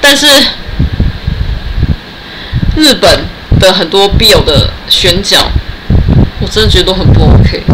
[0.01, 0.25] 但是
[2.77, 3.25] 日本
[3.59, 5.51] 的很多 BL 的选角，
[6.39, 7.63] 我真的觉得都很不 OK。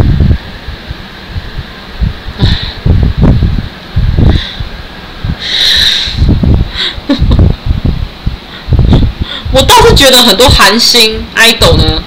[9.52, 12.02] 我倒是觉得很多韩星 idol 呢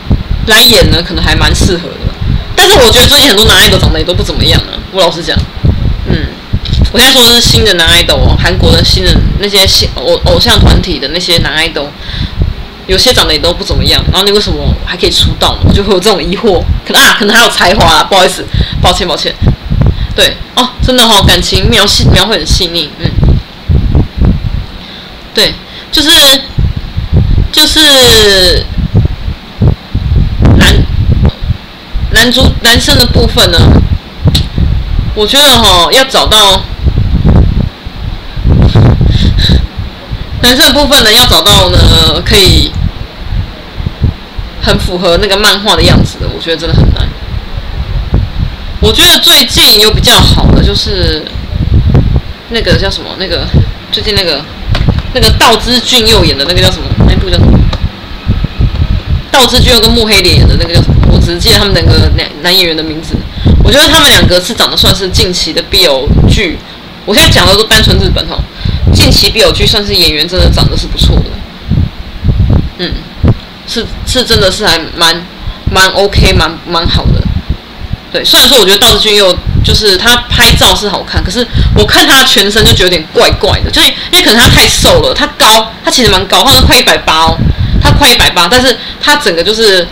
[0.46, 2.14] 来演呢，可能还蛮适合的。
[2.56, 5.36] 但是我觉得最近很多男爱豆长得也都不怎么样啊，我老实讲，
[6.06, 6.26] 嗯。
[6.92, 11.88] 我现在说的是新的男爱豆哦，韩国的新人那些新偶偶像团体的那些男爱豆
[12.88, 14.02] 有些长得也都不怎么样。
[14.10, 15.60] 然后你为什么还可以出道呢？
[15.68, 16.60] 我就会有这种疑惑。
[16.84, 18.44] 可能啊，可能还有才华啊，不好意思，
[18.82, 19.32] 抱歉抱歉。
[20.16, 23.08] 对哦，真的哦，感情描细描绘很细腻，嗯，
[25.32, 25.54] 对，
[25.92, 26.10] 就是
[27.52, 28.64] 就是
[30.56, 30.74] 男
[32.20, 33.58] 男主男生的部分呢，
[35.14, 36.62] 我觉得哈要找到。
[40.42, 41.78] 男生的部分呢，要找到呢
[42.22, 42.70] 可以
[44.60, 47.08] 很符合那个漫画的样子的，我觉得真的很难。
[48.80, 51.24] 我觉得最近有比较好的就是
[52.50, 53.08] 那个叫什么？
[53.18, 53.46] 那个
[53.90, 54.44] 最近那个
[55.14, 56.84] 那个道枝骏佑演的那个叫什么？
[57.08, 57.58] 那部叫什么？
[59.30, 60.96] 道枝骏佑跟木黑莲演的那个叫什么？
[61.20, 63.14] 只记得他们两个男男演员的名字。
[63.62, 66.58] 我觉得他们两个是长得算是近期的 BL 剧。
[67.06, 68.38] 我现在讲的都单纯日本哈。
[68.92, 71.24] 近期 BL 剧算是演员真的长得是不错的，
[72.78, 72.92] 嗯，
[73.68, 75.24] 是是真的是还蛮
[75.70, 77.22] 蛮 OK 蛮蛮好的，
[78.12, 78.24] 对。
[78.24, 81.46] 虽然说我觉得道枝骏佑就是他拍照是好看，可是
[81.76, 87.38] 我看他全身就觉得有点怪怪的，就是因为可能他太瘦了，他高，他其实蛮高，好像快一百八哦，
[87.80, 89.86] 他快一百八，但是他整个就是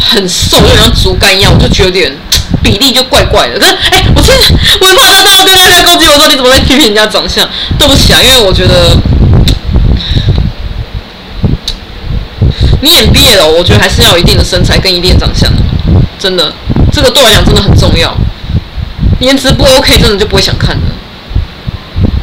[0.00, 2.16] 很瘦，就像竹竿一样，我就觉得有点。
[2.62, 7.48] 比例就怪怪的，可 是哎、我其实我怕他到对大家攻击我，说你怎么在批评人家长相？
[7.78, 8.96] 对不起啊，因为我觉得
[12.82, 15.62] 你演 BL，我觉得还是要有一定的身材跟一定的长相的，
[16.18, 16.52] 真的，
[16.92, 18.14] 这个对我来讲真的很重要。
[19.20, 20.86] 颜值不 OK，真的就不会想看的。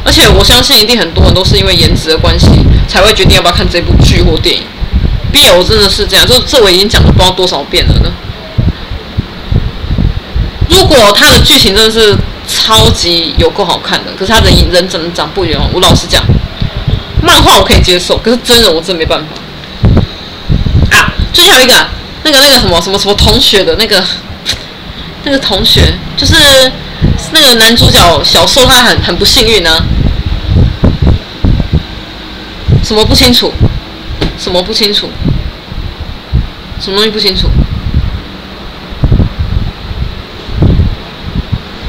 [0.04, 2.46] 而且我相信一定很多人都是因为颜值的关系
[2.86, 4.62] 才会决定要不要看这部剧或电影。
[5.32, 8.10] BL 真的是这样，就这我已经讲了不知道多少遍了呢。
[10.70, 12.16] 如果他的剧情真的是
[12.46, 15.58] 超级有够好看的，可是他的人人怎么长不圆？
[15.72, 16.22] 我老实讲，
[17.22, 20.96] 漫画我可以接受，可是真人我真没办法。
[20.96, 21.74] 啊，最近还有一个、
[22.24, 24.02] 那个那个什么什么什么同学的那个
[25.24, 26.34] 那个同学，就是
[27.32, 29.82] 那个男主角小受他很很不幸运呢、
[32.82, 33.52] 什么不清楚？
[34.38, 35.10] 什么不清楚？
[36.80, 37.48] 什么东西不清楚？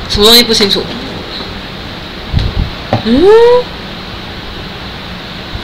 [0.10, 0.84] 什么东西不清楚？
[3.06, 3.24] 嗯，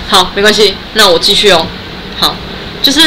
[0.07, 1.65] 好，没关系，那我继续哦。
[2.19, 2.35] 好，
[2.81, 2.99] 就是，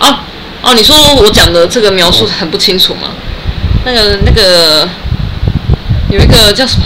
[0.00, 0.18] 哦
[0.62, 3.10] 哦，你说我讲的这个描述很不清楚吗？
[3.86, 4.86] 那个那个
[6.10, 6.84] 有一个叫什么？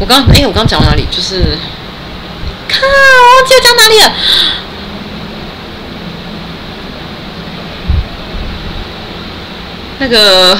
[0.00, 1.06] 我刚哎，我刚讲到哪里？
[1.10, 1.58] 就是，
[2.80, 3.94] 靠，我忘记讲哪里。
[9.98, 10.58] 那个。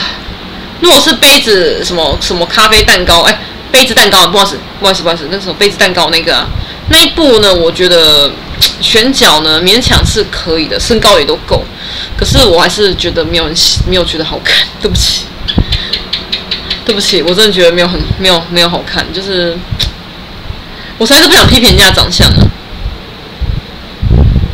[0.80, 3.40] 如果是杯子什么什么咖啡蛋糕，哎，
[3.72, 6.46] 杯子蛋糕，不好意思，不好意思，不好意思，那什么杯子蛋糕那个啊，
[6.90, 8.30] 那一部呢，我觉得
[8.82, 11.64] 选角呢勉强是可以的，身高也都够。
[12.18, 13.48] 可是我还是觉得没有
[13.88, 15.24] 没有觉得好看， 对不起，
[16.84, 19.56] 对不起，我真的觉得没有很没有没有好看，就是
[20.98, 22.46] 我实在是不想批评人家长相啊。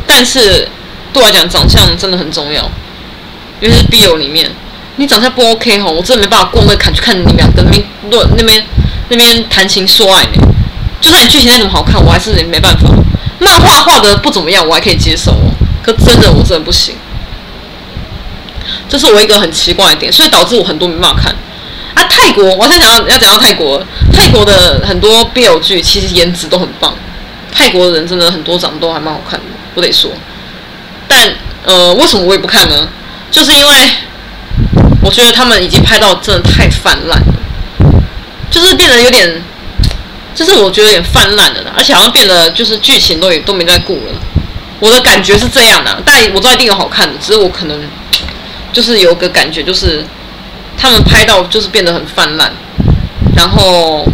[0.05, 0.67] 但是
[1.13, 2.69] 对我来讲，长相真的很重要，
[3.59, 4.51] 尤其是 B 友里面，
[4.97, 8.65] 你长相不 OK 哈，我真的没办法过那个坎去看你们两个那边论那边
[9.09, 10.31] 那边谈情说爱呢。
[10.99, 12.89] 就算你剧情再怎么好看，我还是没办法。
[13.39, 15.51] 漫画画的不怎么样，我还可以接受哦。
[15.81, 16.95] 可真的，我真的不行。
[18.87, 21.35] 这是我一个很奇怪的点，所以导致我很多没办法看。
[22.05, 23.83] 泰国，我现在讲到要讲到泰国，
[24.13, 26.93] 泰国的很多 BL 剧其实颜值都很棒，
[27.51, 29.45] 泰国人真的很多长得都还蛮好看的，
[29.75, 30.11] 我得说。
[31.07, 31.33] 但
[31.63, 32.87] 呃，为什么我也不看呢？
[33.29, 33.75] 就是因为
[35.01, 37.33] 我觉得他们已经拍到真的太泛滥了，
[38.49, 39.41] 就是变得有点，
[40.33, 44.13] 就是我觉得有点泛滥了，而且好像变得就是剧情都也都没在顾了。
[44.79, 47.79] 我的感觉是这样的，但我知道一定有好看的，只是我可能。
[48.73, 50.01] 就是有个感觉，就是
[50.77, 52.51] 他们拍到就是变得很泛滥，
[53.35, 54.05] 然后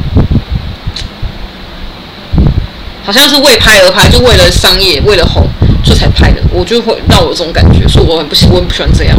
[3.05, 5.47] 好像是为拍而拍，就为了商业，为了红，
[5.83, 6.41] 所以才拍的。
[6.51, 9.17] 我就会让我这种感觉，所以我很不喜，我很不喜欢这样。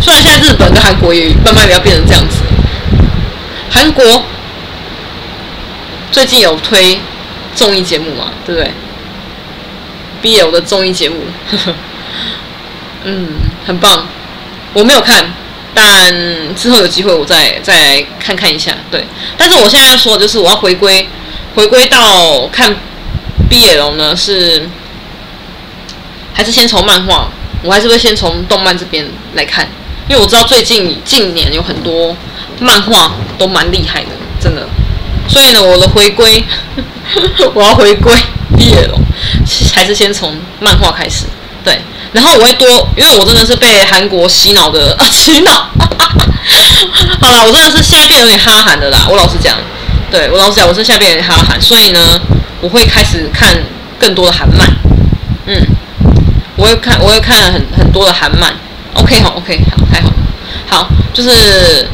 [0.00, 2.36] 虽然现在日本跟韩国也慢慢也要变成这样子，
[3.70, 4.22] 韩国
[6.12, 7.00] 最近有推
[7.54, 8.70] 综艺节目嘛，对不对
[10.22, 11.16] ？BL 的综艺节目，
[11.50, 11.74] 呵呵，
[13.04, 13.26] 嗯，
[13.66, 14.06] 很棒。
[14.72, 15.24] 我没有看，
[15.80, 16.12] 但
[16.56, 18.76] 之后有机会我再再看看一下。
[18.90, 19.04] 对，
[19.36, 21.08] 但是我现在要说的就是我要回归，
[21.54, 22.74] 回归到看
[23.48, 24.68] BL 呢，是
[26.34, 27.28] 还是先从漫画？
[27.62, 29.68] 我还是会先从动漫这边来看，
[30.08, 32.16] 因为我知道最近近年有很多
[32.58, 34.08] 漫画都蛮厉害的，
[34.40, 34.66] 真的。
[35.28, 36.42] 所以呢，我的回归，
[37.54, 38.12] 我要回归
[38.56, 38.96] BL，
[39.72, 41.26] 还是先从漫画开始。
[41.62, 41.80] 对。
[42.12, 45.70] 然后我会多，因为我真的是被韩国洗脑的啊， 洗脑。
[47.20, 49.06] 好了，我真的是现在变有点哈韩的啦。
[49.10, 49.56] 我老实讲，
[50.10, 52.18] 对我老实讲，我是现在变有点哈韩，所以呢，
[52.62, 53.54] 我会开始看
[53.98, 54.66] 更多的韩漫。
[55.46, 55.60] 嗯，
[56.56, 58.54] 我会看，我会看很很多的韩漫。
[58.94, 60.10] OK，好，OK，好，太好。
[60.66, 61.86] 好，就是，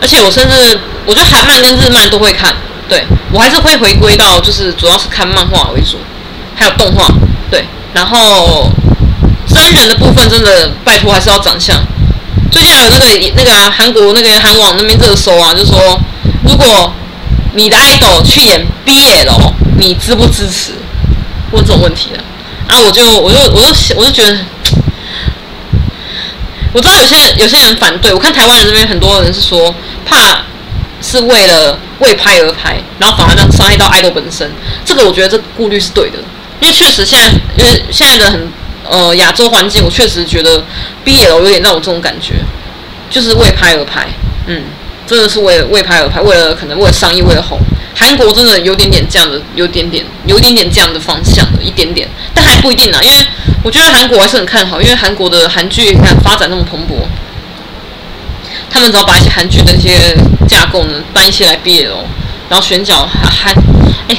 [0.00, 2.54] 而且我甚至我觉得韩漫跟日漫都会看。
[2.88, 5.98] 对，我还是会回归到就是主要是看漫画为主，
[6.54, 7.08] 还有动画。
[7.50, 7.64] 对，
[7.94, 8.70] 然后。
[9.80, 11.82] 人的部分真的拜托还是要长相。
[12.50, 15.98] 最近还有那个那个，韩国那个韩网那边热搜啊，就说
[16.46, 16.92] 如果
[17.54, 20.72] 你的 idol 去演 BL，你支不支持？
[21.50, 22.18] 问这种问题的
[22.68, 24.38] 啊，我就我就我就我就觉得，
[26.72, 29.74] 我知道有些有些人反对，我看台湾人这边很多人是说
[30.06, 30.42] 怕
[31.00, 34.50] 是为了为拍而拍，然后反而让伤害到 idol 本身。
[34.84, 36.18] 这个我觉得这顾虑是对的，
[36.60, 38.52] 因为确实现在因为现在的很。
[38.88, 40.64] 呃，亚洲环境，我确实觉得
[41.04, 42.34] BL 有点让我这种感觉，
[43.10, 44.08] 就是为拍而拍，
[44.46, 44.62] 嗯，
[45.06, 47.58] 真的是为了为拍而拍，为了可能为了商业，为了红。
[47.94, 53.16] 韩国真的有点点这样的，有点点，有点点这样的方向的，一点点，但还不一定啊，因为
[53.62, 57.04] 我觉得韩国还是很看好，因为韩国的韩剧看发展那么蓬勃，
[58.70, 60.16] 他们只要把一些韩剧的一些
[60.48, 61.90] 架构呢搬一些来 BL，
[62.48, 63.54] 然后选角还还，
[64.12, 64.18] 哎。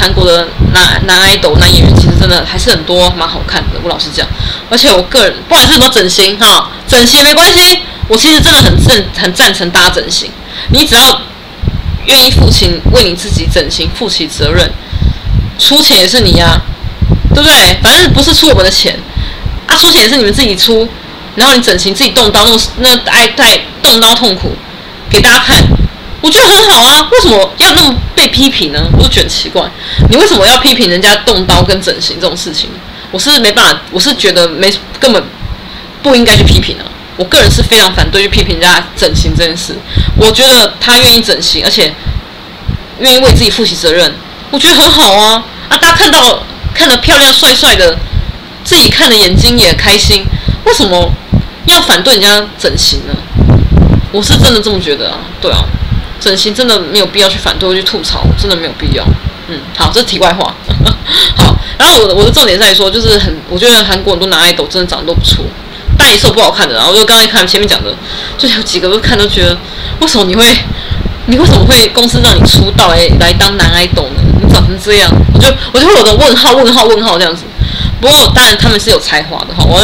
[0.00, 3.78] 韩国的男男爱豆、男演员其实真的还是很多，蛮好看的。
[3.82, 4.26] 我老实讲，
[4.70, 10.30] 而且我个人不管是什么整形哈，整形没关系，我其实真的很赞很赞成大家整形。
[10.72, 11.20] 你只要
[12.06, 14.72] 愿意付钱为你自己整形负起责任，
[15.58, 16.58] 出钱也是你呀、
[17.34, 17.78] 对不对？
[17.82, 18.98] 反正不是出我们的钱
[19.66, 20.88] 啊，出钱也是你们自己出。
[21.36, 22.42] 然后你整形自己动刀，
[22.78, 24.56] 那那爱在动刀痛苦
[25.10, 25.62] 给大家看。
[26.22, 28.86] 我觉得很好啊，为什么要那么被批评呢？
[28.98, 29.62] 我就觉得奇怪，
[30.10, 32.68] 你为什么要批评人家动刀跟整形这种事情？
[33.10, 35.22] 我是没办法，我是觉得没根本
[36.02, 36.84] 不应该去批评啊。
[37.16, 39.74] 我个人是非常反对去批评人家整形这件事。
[40.16, 41.92] 我觉得他愿意整形，而且
[42.98, 44.14] 愿意为自己负起责任，
[44.50, 45.44] 我觉得很好啊。
[45.68, 46.42] 啊，大家看到
[46.74, 47.98] 看得漂亮帅帅的，
[48.62, 50.24] 自己看的眼睛也开心，
[50.64, 51.10] 为什么
[51.66, 53.14] 要反对人家整形呢？
[54.12, 55.64] 我是真的这么觉得啊，对啊。
[56.20, 59.04] 整形真的没有必要去反对去吐槽，真的没有必要。
[59.48, 60.54] 嗯，好，这是题外话。
[61.34, 65.44] 好，然后我的我的重点在于说，就是很，我觉得韩国很多男爱豆真的长得都不错，
[65.98, 66.74] 但也是有不好看的。
[66.74, 67.92] 然后就刚才看前面讲的，
[68.38, 69.56] 就有几个都看都觉得，
[70.00, 70.44] 为什么你会，
[71.26, 74.22] 你为什么会公司让你出道来来当男爱豆呢？
[74.40, 77.44] 你长成这样，我就我就会有个问号问号问号这样子。
[78.00, 79.78] 不过当然他们是有才华的哈，我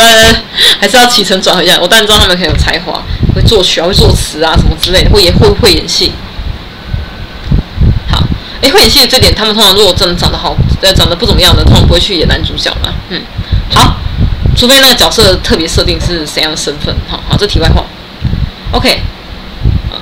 [0.80, 1.78] 还是要起承转合一下。
[1.80, 3.02] 我当然知道他们很有才华，
[3.34, 6.12] 会作曲啊，会作词啊什么之类的，会也会会演戏。
[8.62, 12.92] 哎，会演戏的这点，他们通常如果真的长得好，呃，长得不怎么样的，通常不会去演男主角嘛。
[13.10, 13.20] 嗯，
[13.70, 13.96] 好，
[14.56, 16.94] 除非那个角色特别设定是怎样的身份。
[17.06, 17.84] 好好，这题外话。
[18.72, 19.00] OK，
[19.90, 19.98] 呃，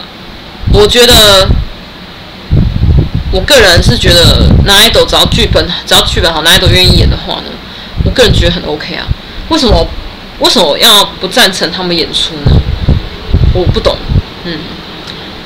[0.73, 1.49] 我觉得，
[3.33, 7.51] 我个人是觉得男爱豆只要剧本，只要剧本好，男爱豆愿意演的话呢，
[8.05, 9.07] 我个人觉得很 OK 啊。
[9.49, 9.87] 为什么？
[10.39, 12.57] 为什么要不赞成他们演出呢？
[13.53, 13.97] 我不懂。
[14.45, 14.59] 嗯，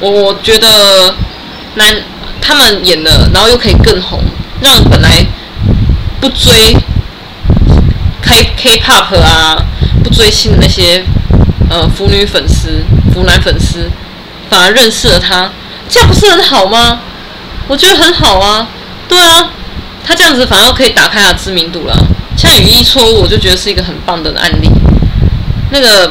[0.00, 1.14] 我我觉得
[1.74, 1.96] 男。
[2.40, 4.22] 他们演了，然后又可以更红，
[4.60, 5.24] 让本来
[6.20, 6.76] 不追
[8.22, 9.56] 开 K-pop 啊，
[10.02, 11.04] 不追星的那些
[11.70, 12.82] 呃腐女粉丝、
[13.12, 13.90] 腐男粉丝，
[14.50, 15.50] 反而认识了他，
[15.88, 17.00] 这样不是很好吗？
[17.66, 18.66] 我觉得很好啊，
[19.08, 19.50] 对啊，
[20.04, 21.94] 他这样子反而可以打开他知名度了。
[22.36, 24.70] 像语意错误，我就觉得是一个很棒的案例。
[25.70, 26.10] 那个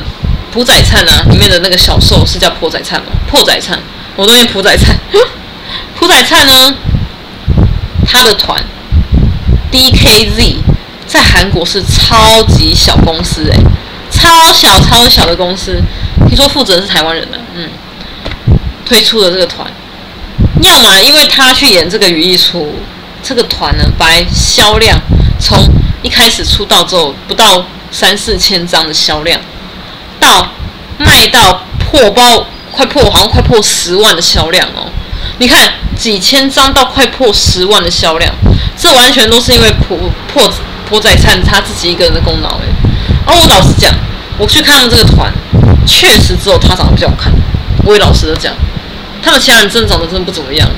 [0.51, 3.07] 朴宰灿啊，里面的那个小受是叫朴宰灿吗？
[3.28, 3.80] 破宰灿，
[4.15, 4.95] 我都念朴宰灿。
[5.99, 6.75] 朴宰灿呢，
[8.05, 8.63] 他的团
[9.71, 10.57] DKZ
[11.07, 13.57] 在韩国是超级小公司哎，
[14.11, 15.81] 超小超小的公司。
[16.27, 17.69] 听说负责人是台湾人的，嗯，
[18.85, 19.67] 推出的这个团，
[20.61, 22.75] 要么因为他去演这个羽翼出，
[23.23, 24.99] 这个团呢，白销量
[25.39, 25.57] 从
[26.03, 29.39] 一开始出道之后不到三四千张的销量，
[30.19, 30.51] 到
[30.97, 34.91] 卖到破包，快破，好像快破十万的销量哦，
[35.39, 35.73] 你看。
[35.97, 38.33] 几千张到快破十万的销量，
[38.77, 39.97] 这完全都是因为朴
[40.31, 40.41] 朴
[40.87, 42.65] 朴宰灿他自己一个人的功劳哎。
[43.25, 43.93] 而我老实讲，
[44.37, 45.33] 我去看了这个团，
[45.85, 47.33] 确实只有他长得比较好看。
[47.83, 48.53] 我也老实的讲，
[49.21, 50.69] 他们其他人真的长得真的不怎么样。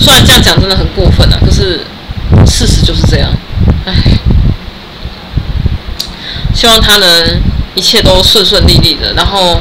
[0.00, 1.86] 虽然这样讲真的很过分啊，可是
[2.46, 3.30] 事实就是这样。
[3.84, 3.94] 唉，
[6.54, 7.40] 希望他能
[7.74, 9.60] 一切都顺顺利利的，然后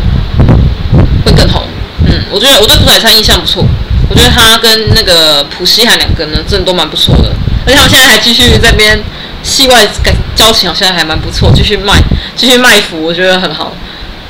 [1.26, 1.62] 会更红。
[2.08, 3.64] 嗯，我觉得我对朴宰灿印象不错。
[4.10, 7.32] 我觉得他跟那个朴熙汉两个呢，真的都蛮不错的，
[7.66, 9.02] 而且他们现在还继续在边
[9.42, 12.02] 戏外感交情，好像还蛮不错，继续卖，
[12.36, 13.74] 继续卖服，我觉得很好，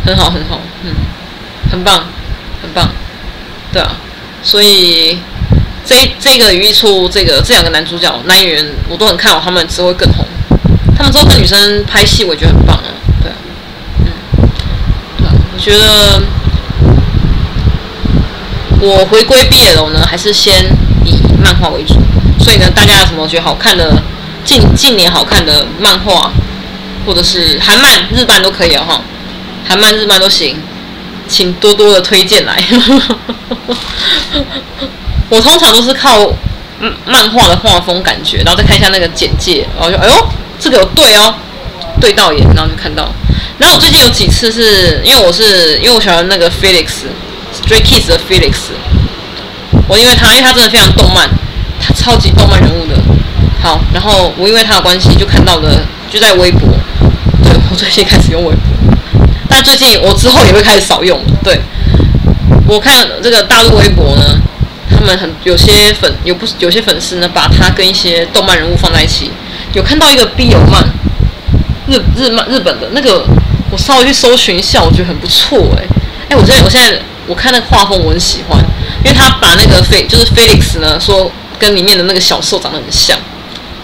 [0.05, 0.93] 很好，很好，嗯，
[1.71, 2.05] 很棒，
[2.61, 2.88] 很棒，
[3.74, 3.91] 对啊，
[4.41, 5.17] 所以
[5.86, 10.26] 这这个语意错误，这个这两个男主角男演员，我都很看好他们之后会更红，
[10.95, 12.88] 他们之后跟女生拍戏，我觉得很棒啊，
[13.21, 13.36] 对啊，
[13.99, 14.05] 嗯，
[15.17, 16.21] 对啊，我觉得。
[18.84, 20.65] 我回归 BL 呢，还是先
[21.05, 21.93] 以漫画为主，
[22.43, 23.95] 所以呢，大家有什么觉得好看的
[24.43, 26.29] 近近年好看的漫画，
[27.05, 29.01] 或者是韩漫、日漫都可以哦哈，
[29.65, 30.57] 韩漫、日漫都行，
[31.29, 32.61] 请多多的推荐来。
[35.29, 36.34] 我通常都是靠
[37.05, 40.27] 漫画的画风感觉，然后再看一下那个简介，然后就哎呦，
[40.59, 41.34] 这个有对哦，
[42.01, 43.09] 对到眼，然后就看到。
[43.57, 47.05] 然后我最近有几次是因为我是因为我喜欢那个 Felix。
[47.66, 48.55] Stray Kids 的 Felix，
[49.88, 51.30] 我因为他，因为他真的非常动漫，
[51.80, 52.95] 他超级动漫人物的。
[53.61, 56.61] 好，然后我因为他的关系就看到了，就在微博。
[57.41, 58.61] 对，我最近开始用微博，
[59.47, 61.18] 但最近我之后也会开始少用。
[61.41, 61.61] 对，
[62.68, 64.38] 我看这个大陆微博呢，
[64.89, 69.32] 他们很有些粉有不有些粉丝呢，把他跟一些动漫人物放在一起。
[69.74, 70.84] 有看到一个 BL 漫，
[71.88, 73.26] 日日漫日本的那个，
[73.72, 76.99] 我稍微去搜寻一下，我觉得很不错哎、欸、哎，我现在我现在。
[77.28, 78.59] 我看那个画风，我很喜欢，
[79.03, 83.17] 因为他把那个菲就是 Felix 呢，说跟里面的那个小受长得很像。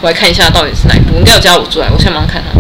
[0.02, 2.60] 我来看一下到底是哪一部，应该有加我出来，我现在马上看他。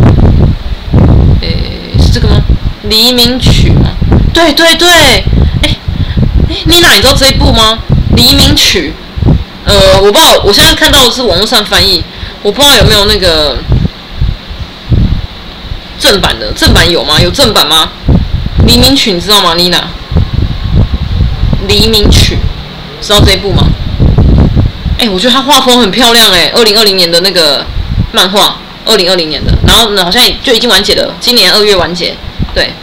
[1.41, 2.41] 诶，是这个吗？
[2.83, 3.91] 黎明曲吗？
[4.33, 5.23] 对对对，哎
[5.63, 5.75] 哎，
[6.65, 7.79] 妮娜，你知道这一部吗？
[8.15, 8.93] 黎明曲，
[9.65, 12.03] 呃，我不知道，我现在看到的是网络上翻译，
[12.41, 13.57] 我不知道有没有那个
[15.97, 17.19] 正版的，正版有吗？
[17.21, 17.89] 有正版吗？
[18.65, 19.81] 黎明曲，你知道吗，妮娜？
[21.69, 22.35] 黎明曲，
[22.99, 23.63] 知道这一部吗？
[24.97, 27.65] 哎、我觉得他画风很漂亮哎、欸，二零二零年的那个
[28.11, 32.13] 漫画，二零二零年的，然后呢好像就已经完结了，今年二月完结。
[32.53, 32.73] 对，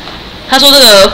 [0.48, 1.12] 他说这个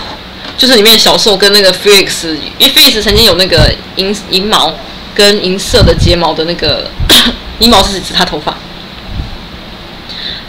[0.57, 4.73] 就是里面小受跟那个 Felix，因为 Felix 曾经有那个银银毛
[5.14, 6.89] 跟银色的睫毛的那个
[7.59, 8.55] 银毛是指他头发，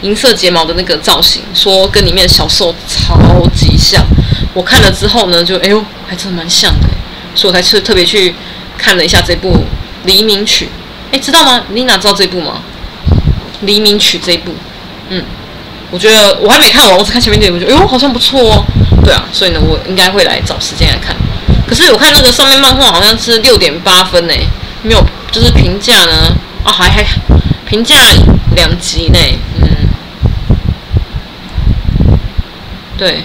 [0.02, 3.18] 银色睫毛的那个造型，说跟里面小受超
[3.56, 4.04] 级像。
[4.52, 6.86] 我看了之后呢，就哎呦，还真的蛮像的。
[7.34, 8.34] 所以我才去特别去
[8.78, 9.52] 看了一下这部
[10.04, 10.66] 《黎明曲》，
[11.14, 11.62] 哎，知道吗？
[11.70, 12.62] 你哪知道这部吗？
[13.66, 14.54] 《黎明曲》这一部，
[15.08, 15.24] 嗯，
[15.90, 18.64] 我觉得我还没看完，我只看前面点，我觉得，哎呦，好像不错哦。
[19.04, 21.14] 对啊，所以呢，我应该会来找时间来看。
[21.66, 24.34] 可是我看那个上面漫画好像是六点八分呢，
[24.82, 27.04] 没有，就是评价呢，啊，还还
[27.66, 27.96] 评价
[28.54, 29.18] 两极呢，
[29.60, 29.66] 嗯，
[32.98, 33.22] 对，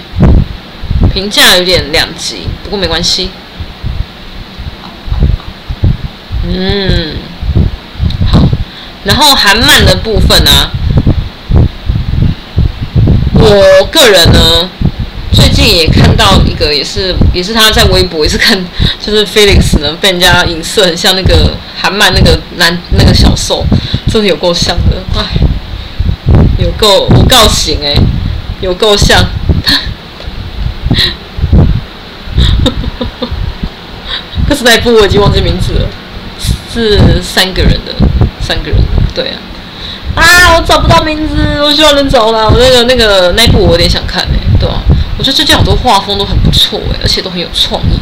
[1.13, 3.29] 评价有点两极，不过没关系。
[6.51, 7.15] 嗯，
[8.31, 8.49] 好。
[9.03, 10.71] 然后韩漫的部分呢、啊，
[13.33, 14.69] 我个人呢。
[15.31, 18.59] 最近也看到一个，也是也是他在微博也是看，
[18.99, 23.63] 就是 Felix 呢被人家影射很像那个韩漫那个男那个小受，
[24.11, 25.23] 真的有够像的，哎，
[26.57, 27.93] 有够有够型哎，
[28.59, 29.23] 有够像，
[34.49, 35.87] 可是那一部我已经忘记名字了，
[36.71, 37.93] 是三个人的，
[38.39, 38.79] 三个人，
[39.13, 39.37] 对啊，
[40.15, 44.81] 啊，我找不到名字，我希望能找到，我那个那个那一部我有点想看哎，对啊。
[45.17, 47.99] 我觉得最近好多画风都很不错诶，而且都很有创意。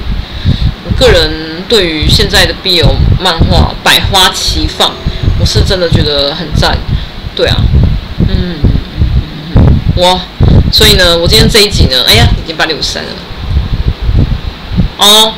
[0.86, 4.92] 我个人对于现在的 BL 漫画百花齐放，
[5.40, 6.78] 我是真的觉得很赞。
[7.36, 7.58] 对啊，
[8.28, 8.60] 嗯，
[9.96, 10.22] 我
[10.72, 13.10] 所以呢，我今天这一集呢，哎呀，已经八六三了。
[15.00, 15.34] 哦，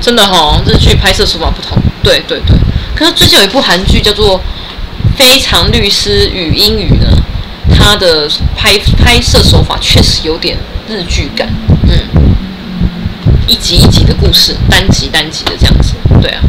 [0.00, 1.76] 真的哈、哦，日剧拍摄手法不同。
[2.02, 2.56] 对对对，
[2.98, 4.38] 可是最近有一部韩剧叫做
[5.16, 7.06] 《非常律师与英语》呢，
[7.72, 10.58] 它的拍拍摄手法确实有点。
[10.88, 11.46] 日剧感，
[11.86, 11.92] 嗯，
[13.46, 16.40] 一集一集的故事，单集单集的这样子，对啊，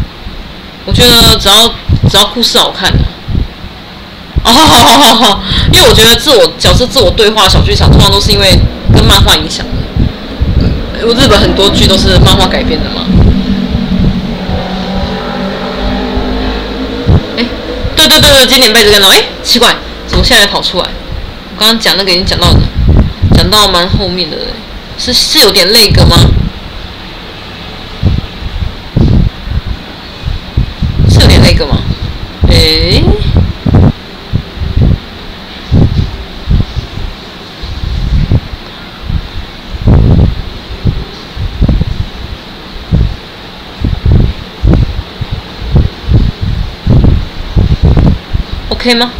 [0.85, 1.67] 我觉得只要
[2.09, 2.89] 只要故事好看，
[4.45, 5.39] 哦，
[5.71, 8.57] 因为我觉得自我角色自我对话小剧场通常都是因为
[8.95, 10.69] 跟漫画影响的，
[11.01, 13.05] 因为日本很多剧都是漫画改编的嘛，
[17.99, 19.75] 对对对对，今年被子看到，哎，奇怪，
[20.07, 20.85] 怎么现在跑出来？
[20.85, 22.59] 我刚刚讲那个已经讲到了。
[23.35, 24.37] 讲到蛮后面的，
[24.97, 26.15] 是是有点那个吗？
[31.09, 31.77] 是有点那个吗？
[32.49, 33.03] 诶
[48.89, 49.11] ，OK 吗？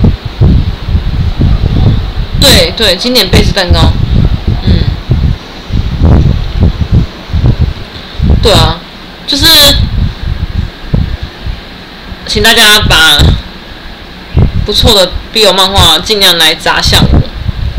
[2.41, 3.79] 对对，经典贝斯蛋糕。
[4.63, 4.83] 嗯
[8.41, 8.79] 对啊，
[9.27, 9.45] 就是，
[12.25, 13.17] 请大家把
[14.65, 17.21] 不错的 BL 漫画尽量来砸向我，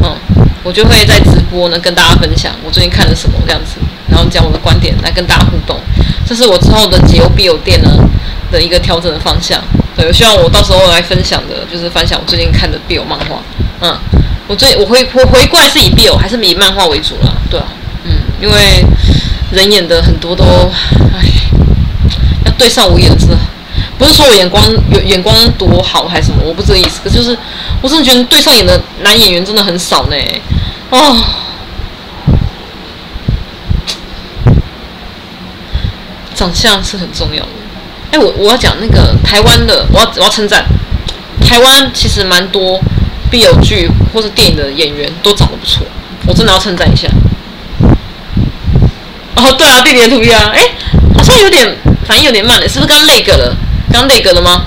[0.05, 0.16] 嗯，
[0.62, 5.80] 我就会在直播呢跟大家分享我最近看了什么这样子，然后讲我的观点来跟大家互动，
[6.24, 7.91] 这是我之后的解忧 BL 店呢
[8.53, 9.61] 的一个调整的方向。
[9.97, 13.43] 对，我希望我到时候来分享的就是分享我最近看的 BL 漫画，
[13.80, 13.97] 嗯，
[14.47, 17.32] 我最我回回回过来是以 BL 还是以漫画为主啦？
[17.51, 17.66] 对啊，
[18.05, 18.84] 嗯，因为。
[19.53, 21.26] 人演的很多都，唉，
[22.47, 23.36] 要对上我演的，
[23.99, 27.01] 不是说我眼光有眼光多好还是什么，我不是这个意思。
[27.03, 27.36] 可就是，
[27.82, 30.16] 我真的觉得对上眼的男演员真的很少呢。
[30.91, 31.20] 哦，
[36.36, 37.59] 长相是很重要的。
[38.12, 40.64] 哎，我我要讲那个台湾的，我要我要称赞，
[41.40, 42.80] 台湾其实蛮多
[43.30, 45.86] BL 剧或是电影的演员都长得不错，
[46.26, 47.08] 我真的要称赞一下。
[49.36, 50.61] 哦，对啊，地点图一样，哎，
[51.16, 53.56] 好像有点反应有点慢了，是不是刚那个了？
[53.92, 54.64] 刚那个了吗？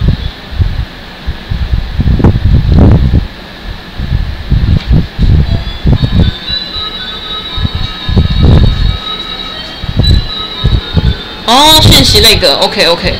[11.46, 13.14] 哦，讯息那个，OK OK，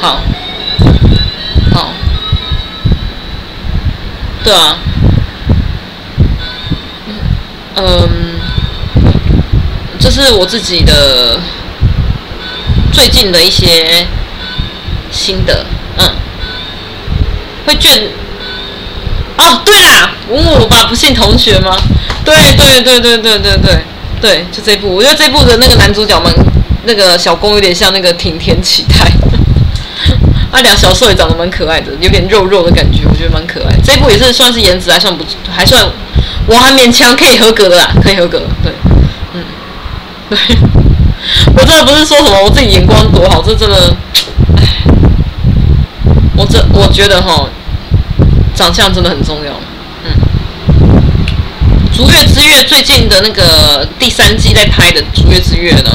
[0.00, 0.20] 好，
[1.72, 1.92] 好，
[4.42, 4.78] 对啊，
[7.76, 8.34] 嗯。
[9.98, 11.40] 这是我自己的
[12.92, 14.06] 最近的一些
[15.10, 15.64] 心得，
[15.96, 16.06] 嗯，
[17.66, 18.02] 会倦
[19.38, 21.74] 哦，对啦，吻我吧，不信同学吗？
[22.22, 23.84] 对对对对对对对
[24.20, 26.30] 对，就这部，我觉得这部的那个男主角们
[26.84, 29.10] 那个小攻有点像那个挺田启太，
[30.54, 33.74] 啊，两小时候也长得蛮可爱的，有点肉肉的感觉，我觉得蛮可爱。
[33.82, 35.84] 这部也是算是颜值还算不错，还算
[36.46, 38.72] 我还勉强可以合格的啦，可以合格，对。
[39.34, 39.42] 嗯
[40.30, 40.38] 对，
[41.56, 43.96] 我真的不是说什么我自己眼光多好，这真的，
[46.36, 47.48] 我这我觉得哈，
[48.54, 49.52] 长相真的很重要。
[50.04, 50.12] 嗯，
[51.96, 55.90] 《逐月之月》最近的那个第三季在拍的《逐月之月》呢，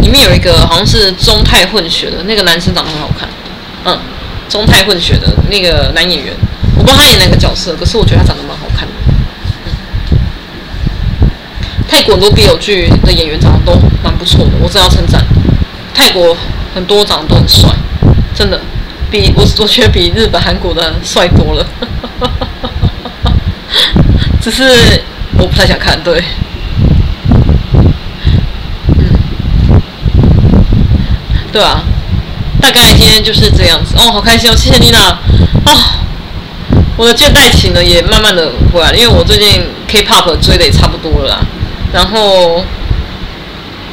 [0.00, 3.19] 里面有一个好像是中泰混血的那个男生，长得很好看。
[3.84, 3.98] 嗯，
[4.48, 6.34] 中泰混血的那个男演员，
[6.76, 8.92] 我不知道他演哪个角色，可是我觉得他长得蛮好看的。
[11.88, 15.24] 泰国很多 BL 剧的演员长得都蛮不错的，我真要称赞。
[15.94, 16.36] 泰国
[16.74, 17.68] 很多长得都很帅，
[18.34, 18.60] 真的，
[19.10, 21.66] 比我我觉得比日本、韩国的帅多了。
[24.40, 25.02] 只是
[25.36, 26.22] 我不太想看，对。
[28.98, 29.10] 嗯，
[31.52, 31.82] 对啊，
[32.60, 33.94] 大概今天就是这样子。
[33.96, 35.18] 哦，好开心哦，谢谢妮娜
[35.64, 35.72] 哦。
[36.96, 41.40] 我的倦怠期呢也慢慢的回来了，因为我最近 K-pop 追的也差不多了啦，
[41.94, 42.62] 然后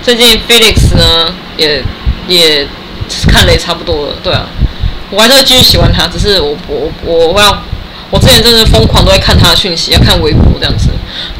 [0.04, 1.82] 最近 Felix 呢也
[2.28, 2.68] 也
[3.30, 4.46] 看的也差不多了，对啊，
[5.10, 7.64] 我还是会继续喜欢他，只是我我我我要
[8.10, 10.90] 我之前真的疯狂都在看他的讯息，要看微博这样子，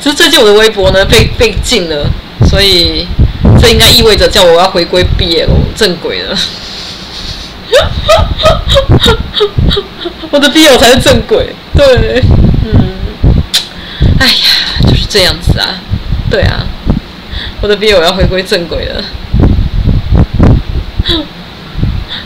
[0.00, 2.08] 只是最近我的微博呢被被禁了，
[2.48, 3.04] 所以
[3.60, 6.36] 这应该意味着叫我要回归 BL 正轨了。
[10.30, 12.22] 我的 BL 才是正轨，对，
[12.64, 12.94] 嗯，
[14.20, 14.32] 哎呀，
[14.86, 15.80] 就是这样子啊，
[16.30, 16.64] 对啊，
[17.60, 19.02] 我的 BL 要回归正轨了，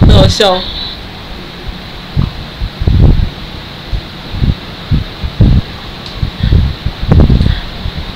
[0.01, 0.61] 很好笑，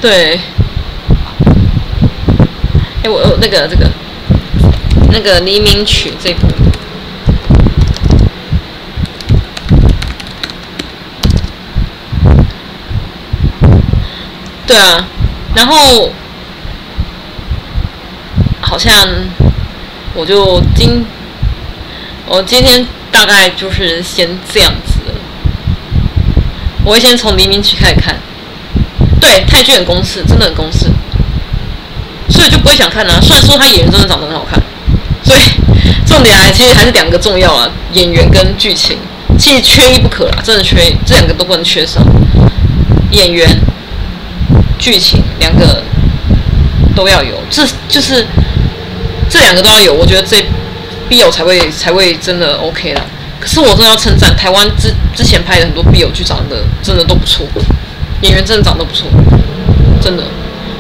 [0.01, 0.39] 对，
[3.05, 3.87] 哎，我我那个这个
[5.13, 6.47] 那个黎明曲这部。
[14.67, 15.07] 对啊，
[15.55, 16.11] 然后
[18.63, 19.07] 好像
[20.15, 21.05] 我就今
[22.27, 25.15] 我今天大概就是先这样子了，
[26.83, 28.19] 我会先从黎明曲开始看。
[29.21, 30.87] 对，泰剧很公式，真的很公式，
[32.29, 33.21] 所以就不会想看啊。
[33.21, 34.61] 虽然说他演员真的长得很好看，
[35.23, 35.41] 所以
[36.07, 38.99] 重点还其实还是两个重要啊，演员跟剧情，
[39.39, 42.01] 其实缺一不可啦，真的缺，这两个都不能缺少，
[43.11, 43.49] 演员。
[44.77, 45.83] 剧情两个
[46.95, 48.27] 都要有，这就是
[49.31, 50.37] 这两个都要有，我觉得这
[51.09, 53.01] BL 才会才会真的 OK 啦。
[53.41, 57.47] 可是我真的要称赞台湾之之前拍的很多 BL 剧长得真的都不错，
[58.21, 59.07] 演员真的长得不错，
[60.03, 60.25] 真的。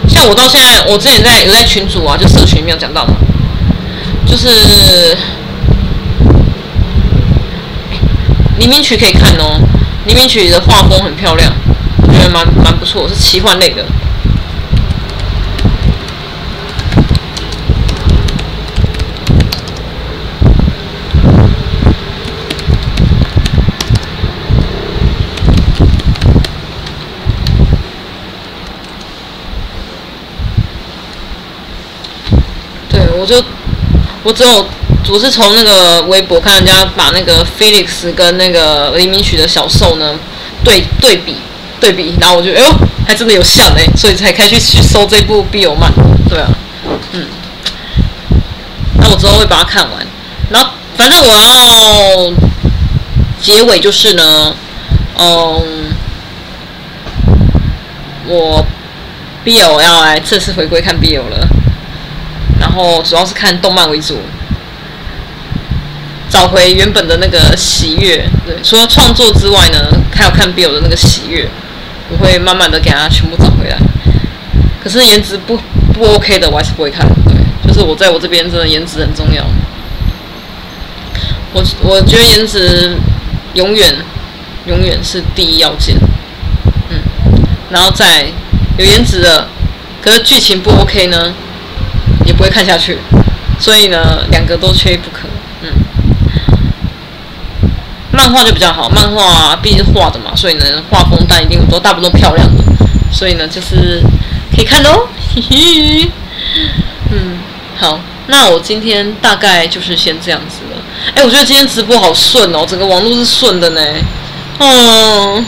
[0.08, 3.14] 像我到现在，我之前在有在群组啊，就社群里面有讲到嘛，
[4.26, 5.16] 就是
[8.58, 9.60] 黎明曲可以看哦，
[10.06, 11.52] 黎明曲的画风很漂亮。
[12.06, 13.84] 我觉得蛮蛮不错，是奇幻类的。
[32.88, 33.42] 对，我就
[34.22, 34.68] 我只有
[35.08, 40.14] 我是从那个微博看人家把那个 Felix 跟那个黎明曲的小受呢
[40.62, 41.36] 对对比。
[41.80, 42.74] 对比，然后我就哎呦，
[43.06, 45.92] 还真的有像哎，所以才开始去搜这部 BL 漫，
[46.30, 46.48] 对啊，
[47.12, 47.26] 嗯，
[48.98, 50.06] 那我之后会把它看完，
[50.48, 52.32] 然后反正我要
[53.38, 54.56] 结尾就是呢，
[55.18, 55.92] 嗯，
[58.26, 58.64] 我
[59.44, 61.46] BL 要来正式回归看 BL 了，
[62.74, 64.18] 然后主要是看动漫为主，
[66.28, 69.78] 找回原本的那个喜悦，对，除了创作之外呢，
[70.12, 71.48] 还有看 Bill 的那个喜悦。
[72.10, 73.78] 我会慢慢的给他全部找回来，
[74.82, 75.56] 可是颜值不
[75.92, 77.06] 不 OK 的，我还是不会看。
[77.24, 77.34] 对，
[77.68, 79.46] 就是我在我这边真的颜值很重要。
[81.52, 82.96] 我我觉得颜值
[83.54, 83.94] 永远
[84.66, 85.96] 永远是第一要件。
[86.90, 86.98] 嗯，
[87.70, 88.26] 然后再
[88.76, 89.48] 有颜值的，
[90.02, 91.32] 可是剧情不 OK 呢，
[92.44, 92.98] 会看下去。
[93.58, 95.28] 所以呢，两个都缺一不可。
[95.62, 95.68] 嗯
[98.16, 102.62] 漫画就比较好，漫画啊，毕竟是画的嘛，所以呢，画风但一定都大部分都漂亮的，
[103.12, 104.00] 所以呢，就是
[104.54, 106.10] 可以看喽，嘿嘿。
[107.10, 107.38] 嗯，
[107.76, 110.80] 好，那我今天大概就是先这样子了。
[111.16, 113.80] 哎，我觉得今天直播好顺哦，整个网络是顺的呢。
[114.58, 115.44] 嗯，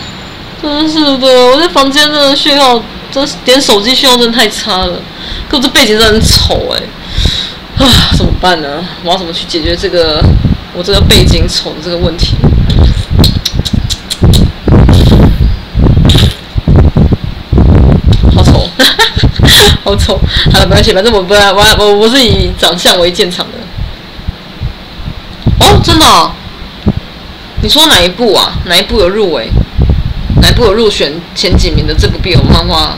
[0.61, 2.83] 真是的，我在房间真的讯号，
[3.25, 5.01] 这点手机信号真的太差了，
[5.49, 6.83] 可我这背景真的很丑哎。
[7.79, 7.87] 啊，
[8.17, 8.85] 怎么办呢？
[9.05, 10.23] 我要怎么去解决这个
[10.75, 12.35] 我这个背景丑的这个问题？
[18.35, 18.69] 好丑，
[19.85, 20.19] 好丑！
[20.53, 23.59] 好了，没关系，反正我不我我我是以长相为见长的。
[25.61, 26.33] 哦，真的？
[27.63, 28.53] 你说哪一部啊？
[28.67, 29.51] 哪一部有入围？
[30.47, 32.97] 哪一部有入选前几名的这部 BL 漫画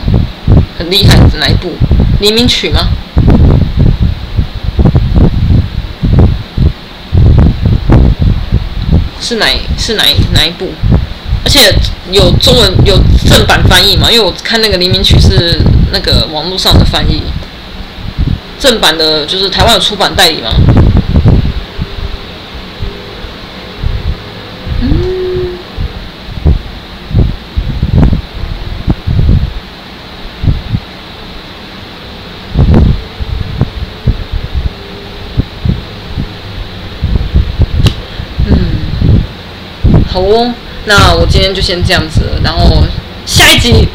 [0.78, 1.72] 很厉害的哪一部？
[2.20, 2.90] 黎明曲吗？
[9.18, 9.46] 是哪
[9.78, 10.68] 是哪哪一部？
[11.42, 11.74] 而且
[12.12, 12.94] 有中文有
[13.26, 14.10] 正版翻译吗？
[14.10, 15.58] 因为我看那个黎明曲是
[15.90, 17.22] 那个网络上的翻译，
[18.60, 20.50] 正版的就是台湾有出版代理吗？
[24.80, 25.58] 嗯，
[40.20, 40.52] 哦，
[40.86, 42.82] 那我今天就先这样子，然后
[43.26, 43.88] 下一集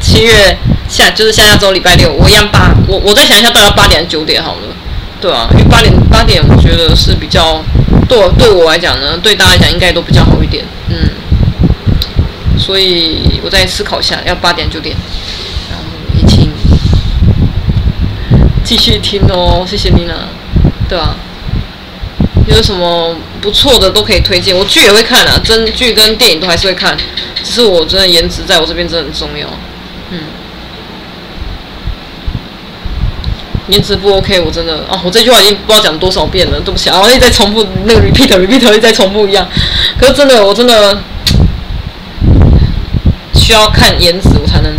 [0.00, 0.56] 七月
[0.88, 4.74] 下就是下下周礼拜六，我一样八，我我再想一下，大概八点九点好了，
[5.20, 7.62] 对啊，因为八点八点我觉得是比较
[8.08, 10.96] 对我对我来讲呢，对大家来讲应该都比较好一点，嗯，
[12.58, 14.96] 所以我再思考一下，要八点九点，
[15.70, 15.84] 然后
[16.18, 16.50] 一起
[18.64, 20.39] 继续听哦，谢谢你呢，对啊。
[22.56, 26.96] 有什么不错的都可以推荐，我剧也会看啊，真剧跟电影都还是会看，
[27.42, 29.48] 只是我真的颜值在我这边真的很重要，
[30.10, 30.18] 嗯，
[33.68, 39.48] 颜值不 OK，我真的哦，我这句话已经不知道讲多少遍了，对不起啊，我一直在重复那个 repeat repeat 一直在重复一样，
[39.98, 41.02] 可是真的我真的
[43.34, 44.72] 需要看颜值我才能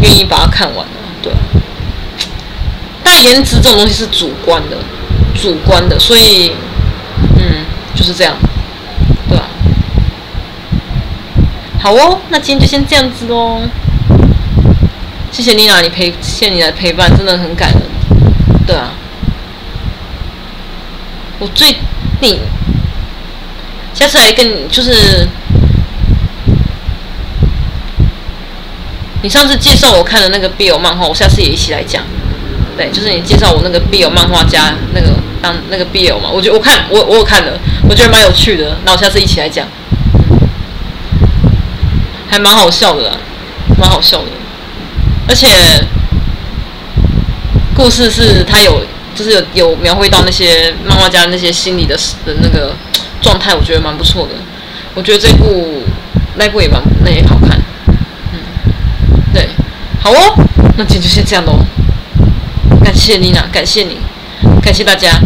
[0.00, 0.86] 愿意把它看完，
[1.22, 1.32] 对，
[3.02, 4.76] 但颜值这种东西是主观的。
[5.34, 6.52] 主观的，所以，
[7.36, 7.64] 嗯，
[7.94, 8.34] 就是这样，
[9.28, 9.44] 对吧？
[11.80, 13.62] 好哦，那今天就先这样子喽。
[15.32, 17.82] 谢谢妮娜，你陪，谢谢你的陪伴，真的很感人，
[18.66, 18.90] 对啊。
[21.38, 21.74] 我最
[22.20, 22.40] 你，
[23.94, 25.26] 下次来跟你，就是
[29.22, 32.04] 你上次介绍我看的那个 BL 漫画，我下次也一起来讲。
[32.80, 35.08] 对，就是你介绍我那个 BL 漫画家那个
[35.42, 37.52] 当那个 BL 嘛，我觉得我看我我有看了，
[37.86, 38.78] 我觉得蛮有趣的。
[38.86, 39.68] 那我下次一起来讲，
[42.26, 43.18] 还蛮好笑的啦，
[43.78, 44.28] 蛮好笑的。
[45.28, 45.46] 而且
[47.76, 48.82] 故事是他有，
[49.14, 52.74] 就是有有描绘到那些漫画家那些心理的的那个
[53.20, 54.32] 状态，我觉得蛮不错的。
[54.94, 55.82] 我觉得这部
[56.36, 57.60] 那部也蛮那也好看，
[58.32, 58.40] 嗯，
[59.34, 59.50] 对，
[60.02, 60.34] 好哦，
[60.78, 61.62] 那今天就先这样喽。
[62.90, 63.98] 感谢妮娜，感谢你，
[64.60, 65.20] 感谢大家。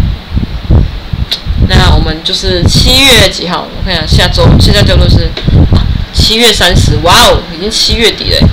[1.66, 3.66] 那我们就是七月几号？
[3.74, 5.30] 我看一下，下周现在叫做是
[6.12, 6.98] 七月三十。
[7.02, 8.48] 哇哦，已经七月底了，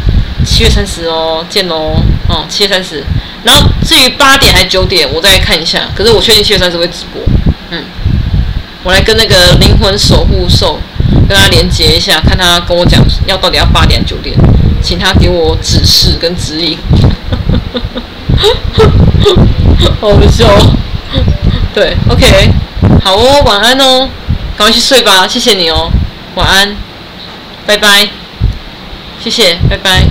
[0.45, 2.01] 七月三十哦，见喽！
[2.30, 3.03] 哦，七月三十。
[3.43, 5.89] 然后至于八点还是九点，我再看一下。
[5.93, 7.22] 可是我确定七月三十会直播。
[7.72, 7.84] 嗯，
[8.82, 10.80] 我来跟那个灵魂守护兽
[11.28, 14.34] 跟他连接一下，看他跟我讲要到底要八点九点，
[14.82, 16.78] 请他给我指示跟指引。
[20.01, 20.47] 好笑，
[21.73, 22.51] 对，OK，
[23.03, 24.09] 好哦，晚安哦，
[24.57, 25.89] 赶快去睡吧，谢谢你哦，
[26.35, 26.75] 晚安，
[27.65, 28.09] 拜拜，
[29.23, 30.05] 谢谢，拜拜。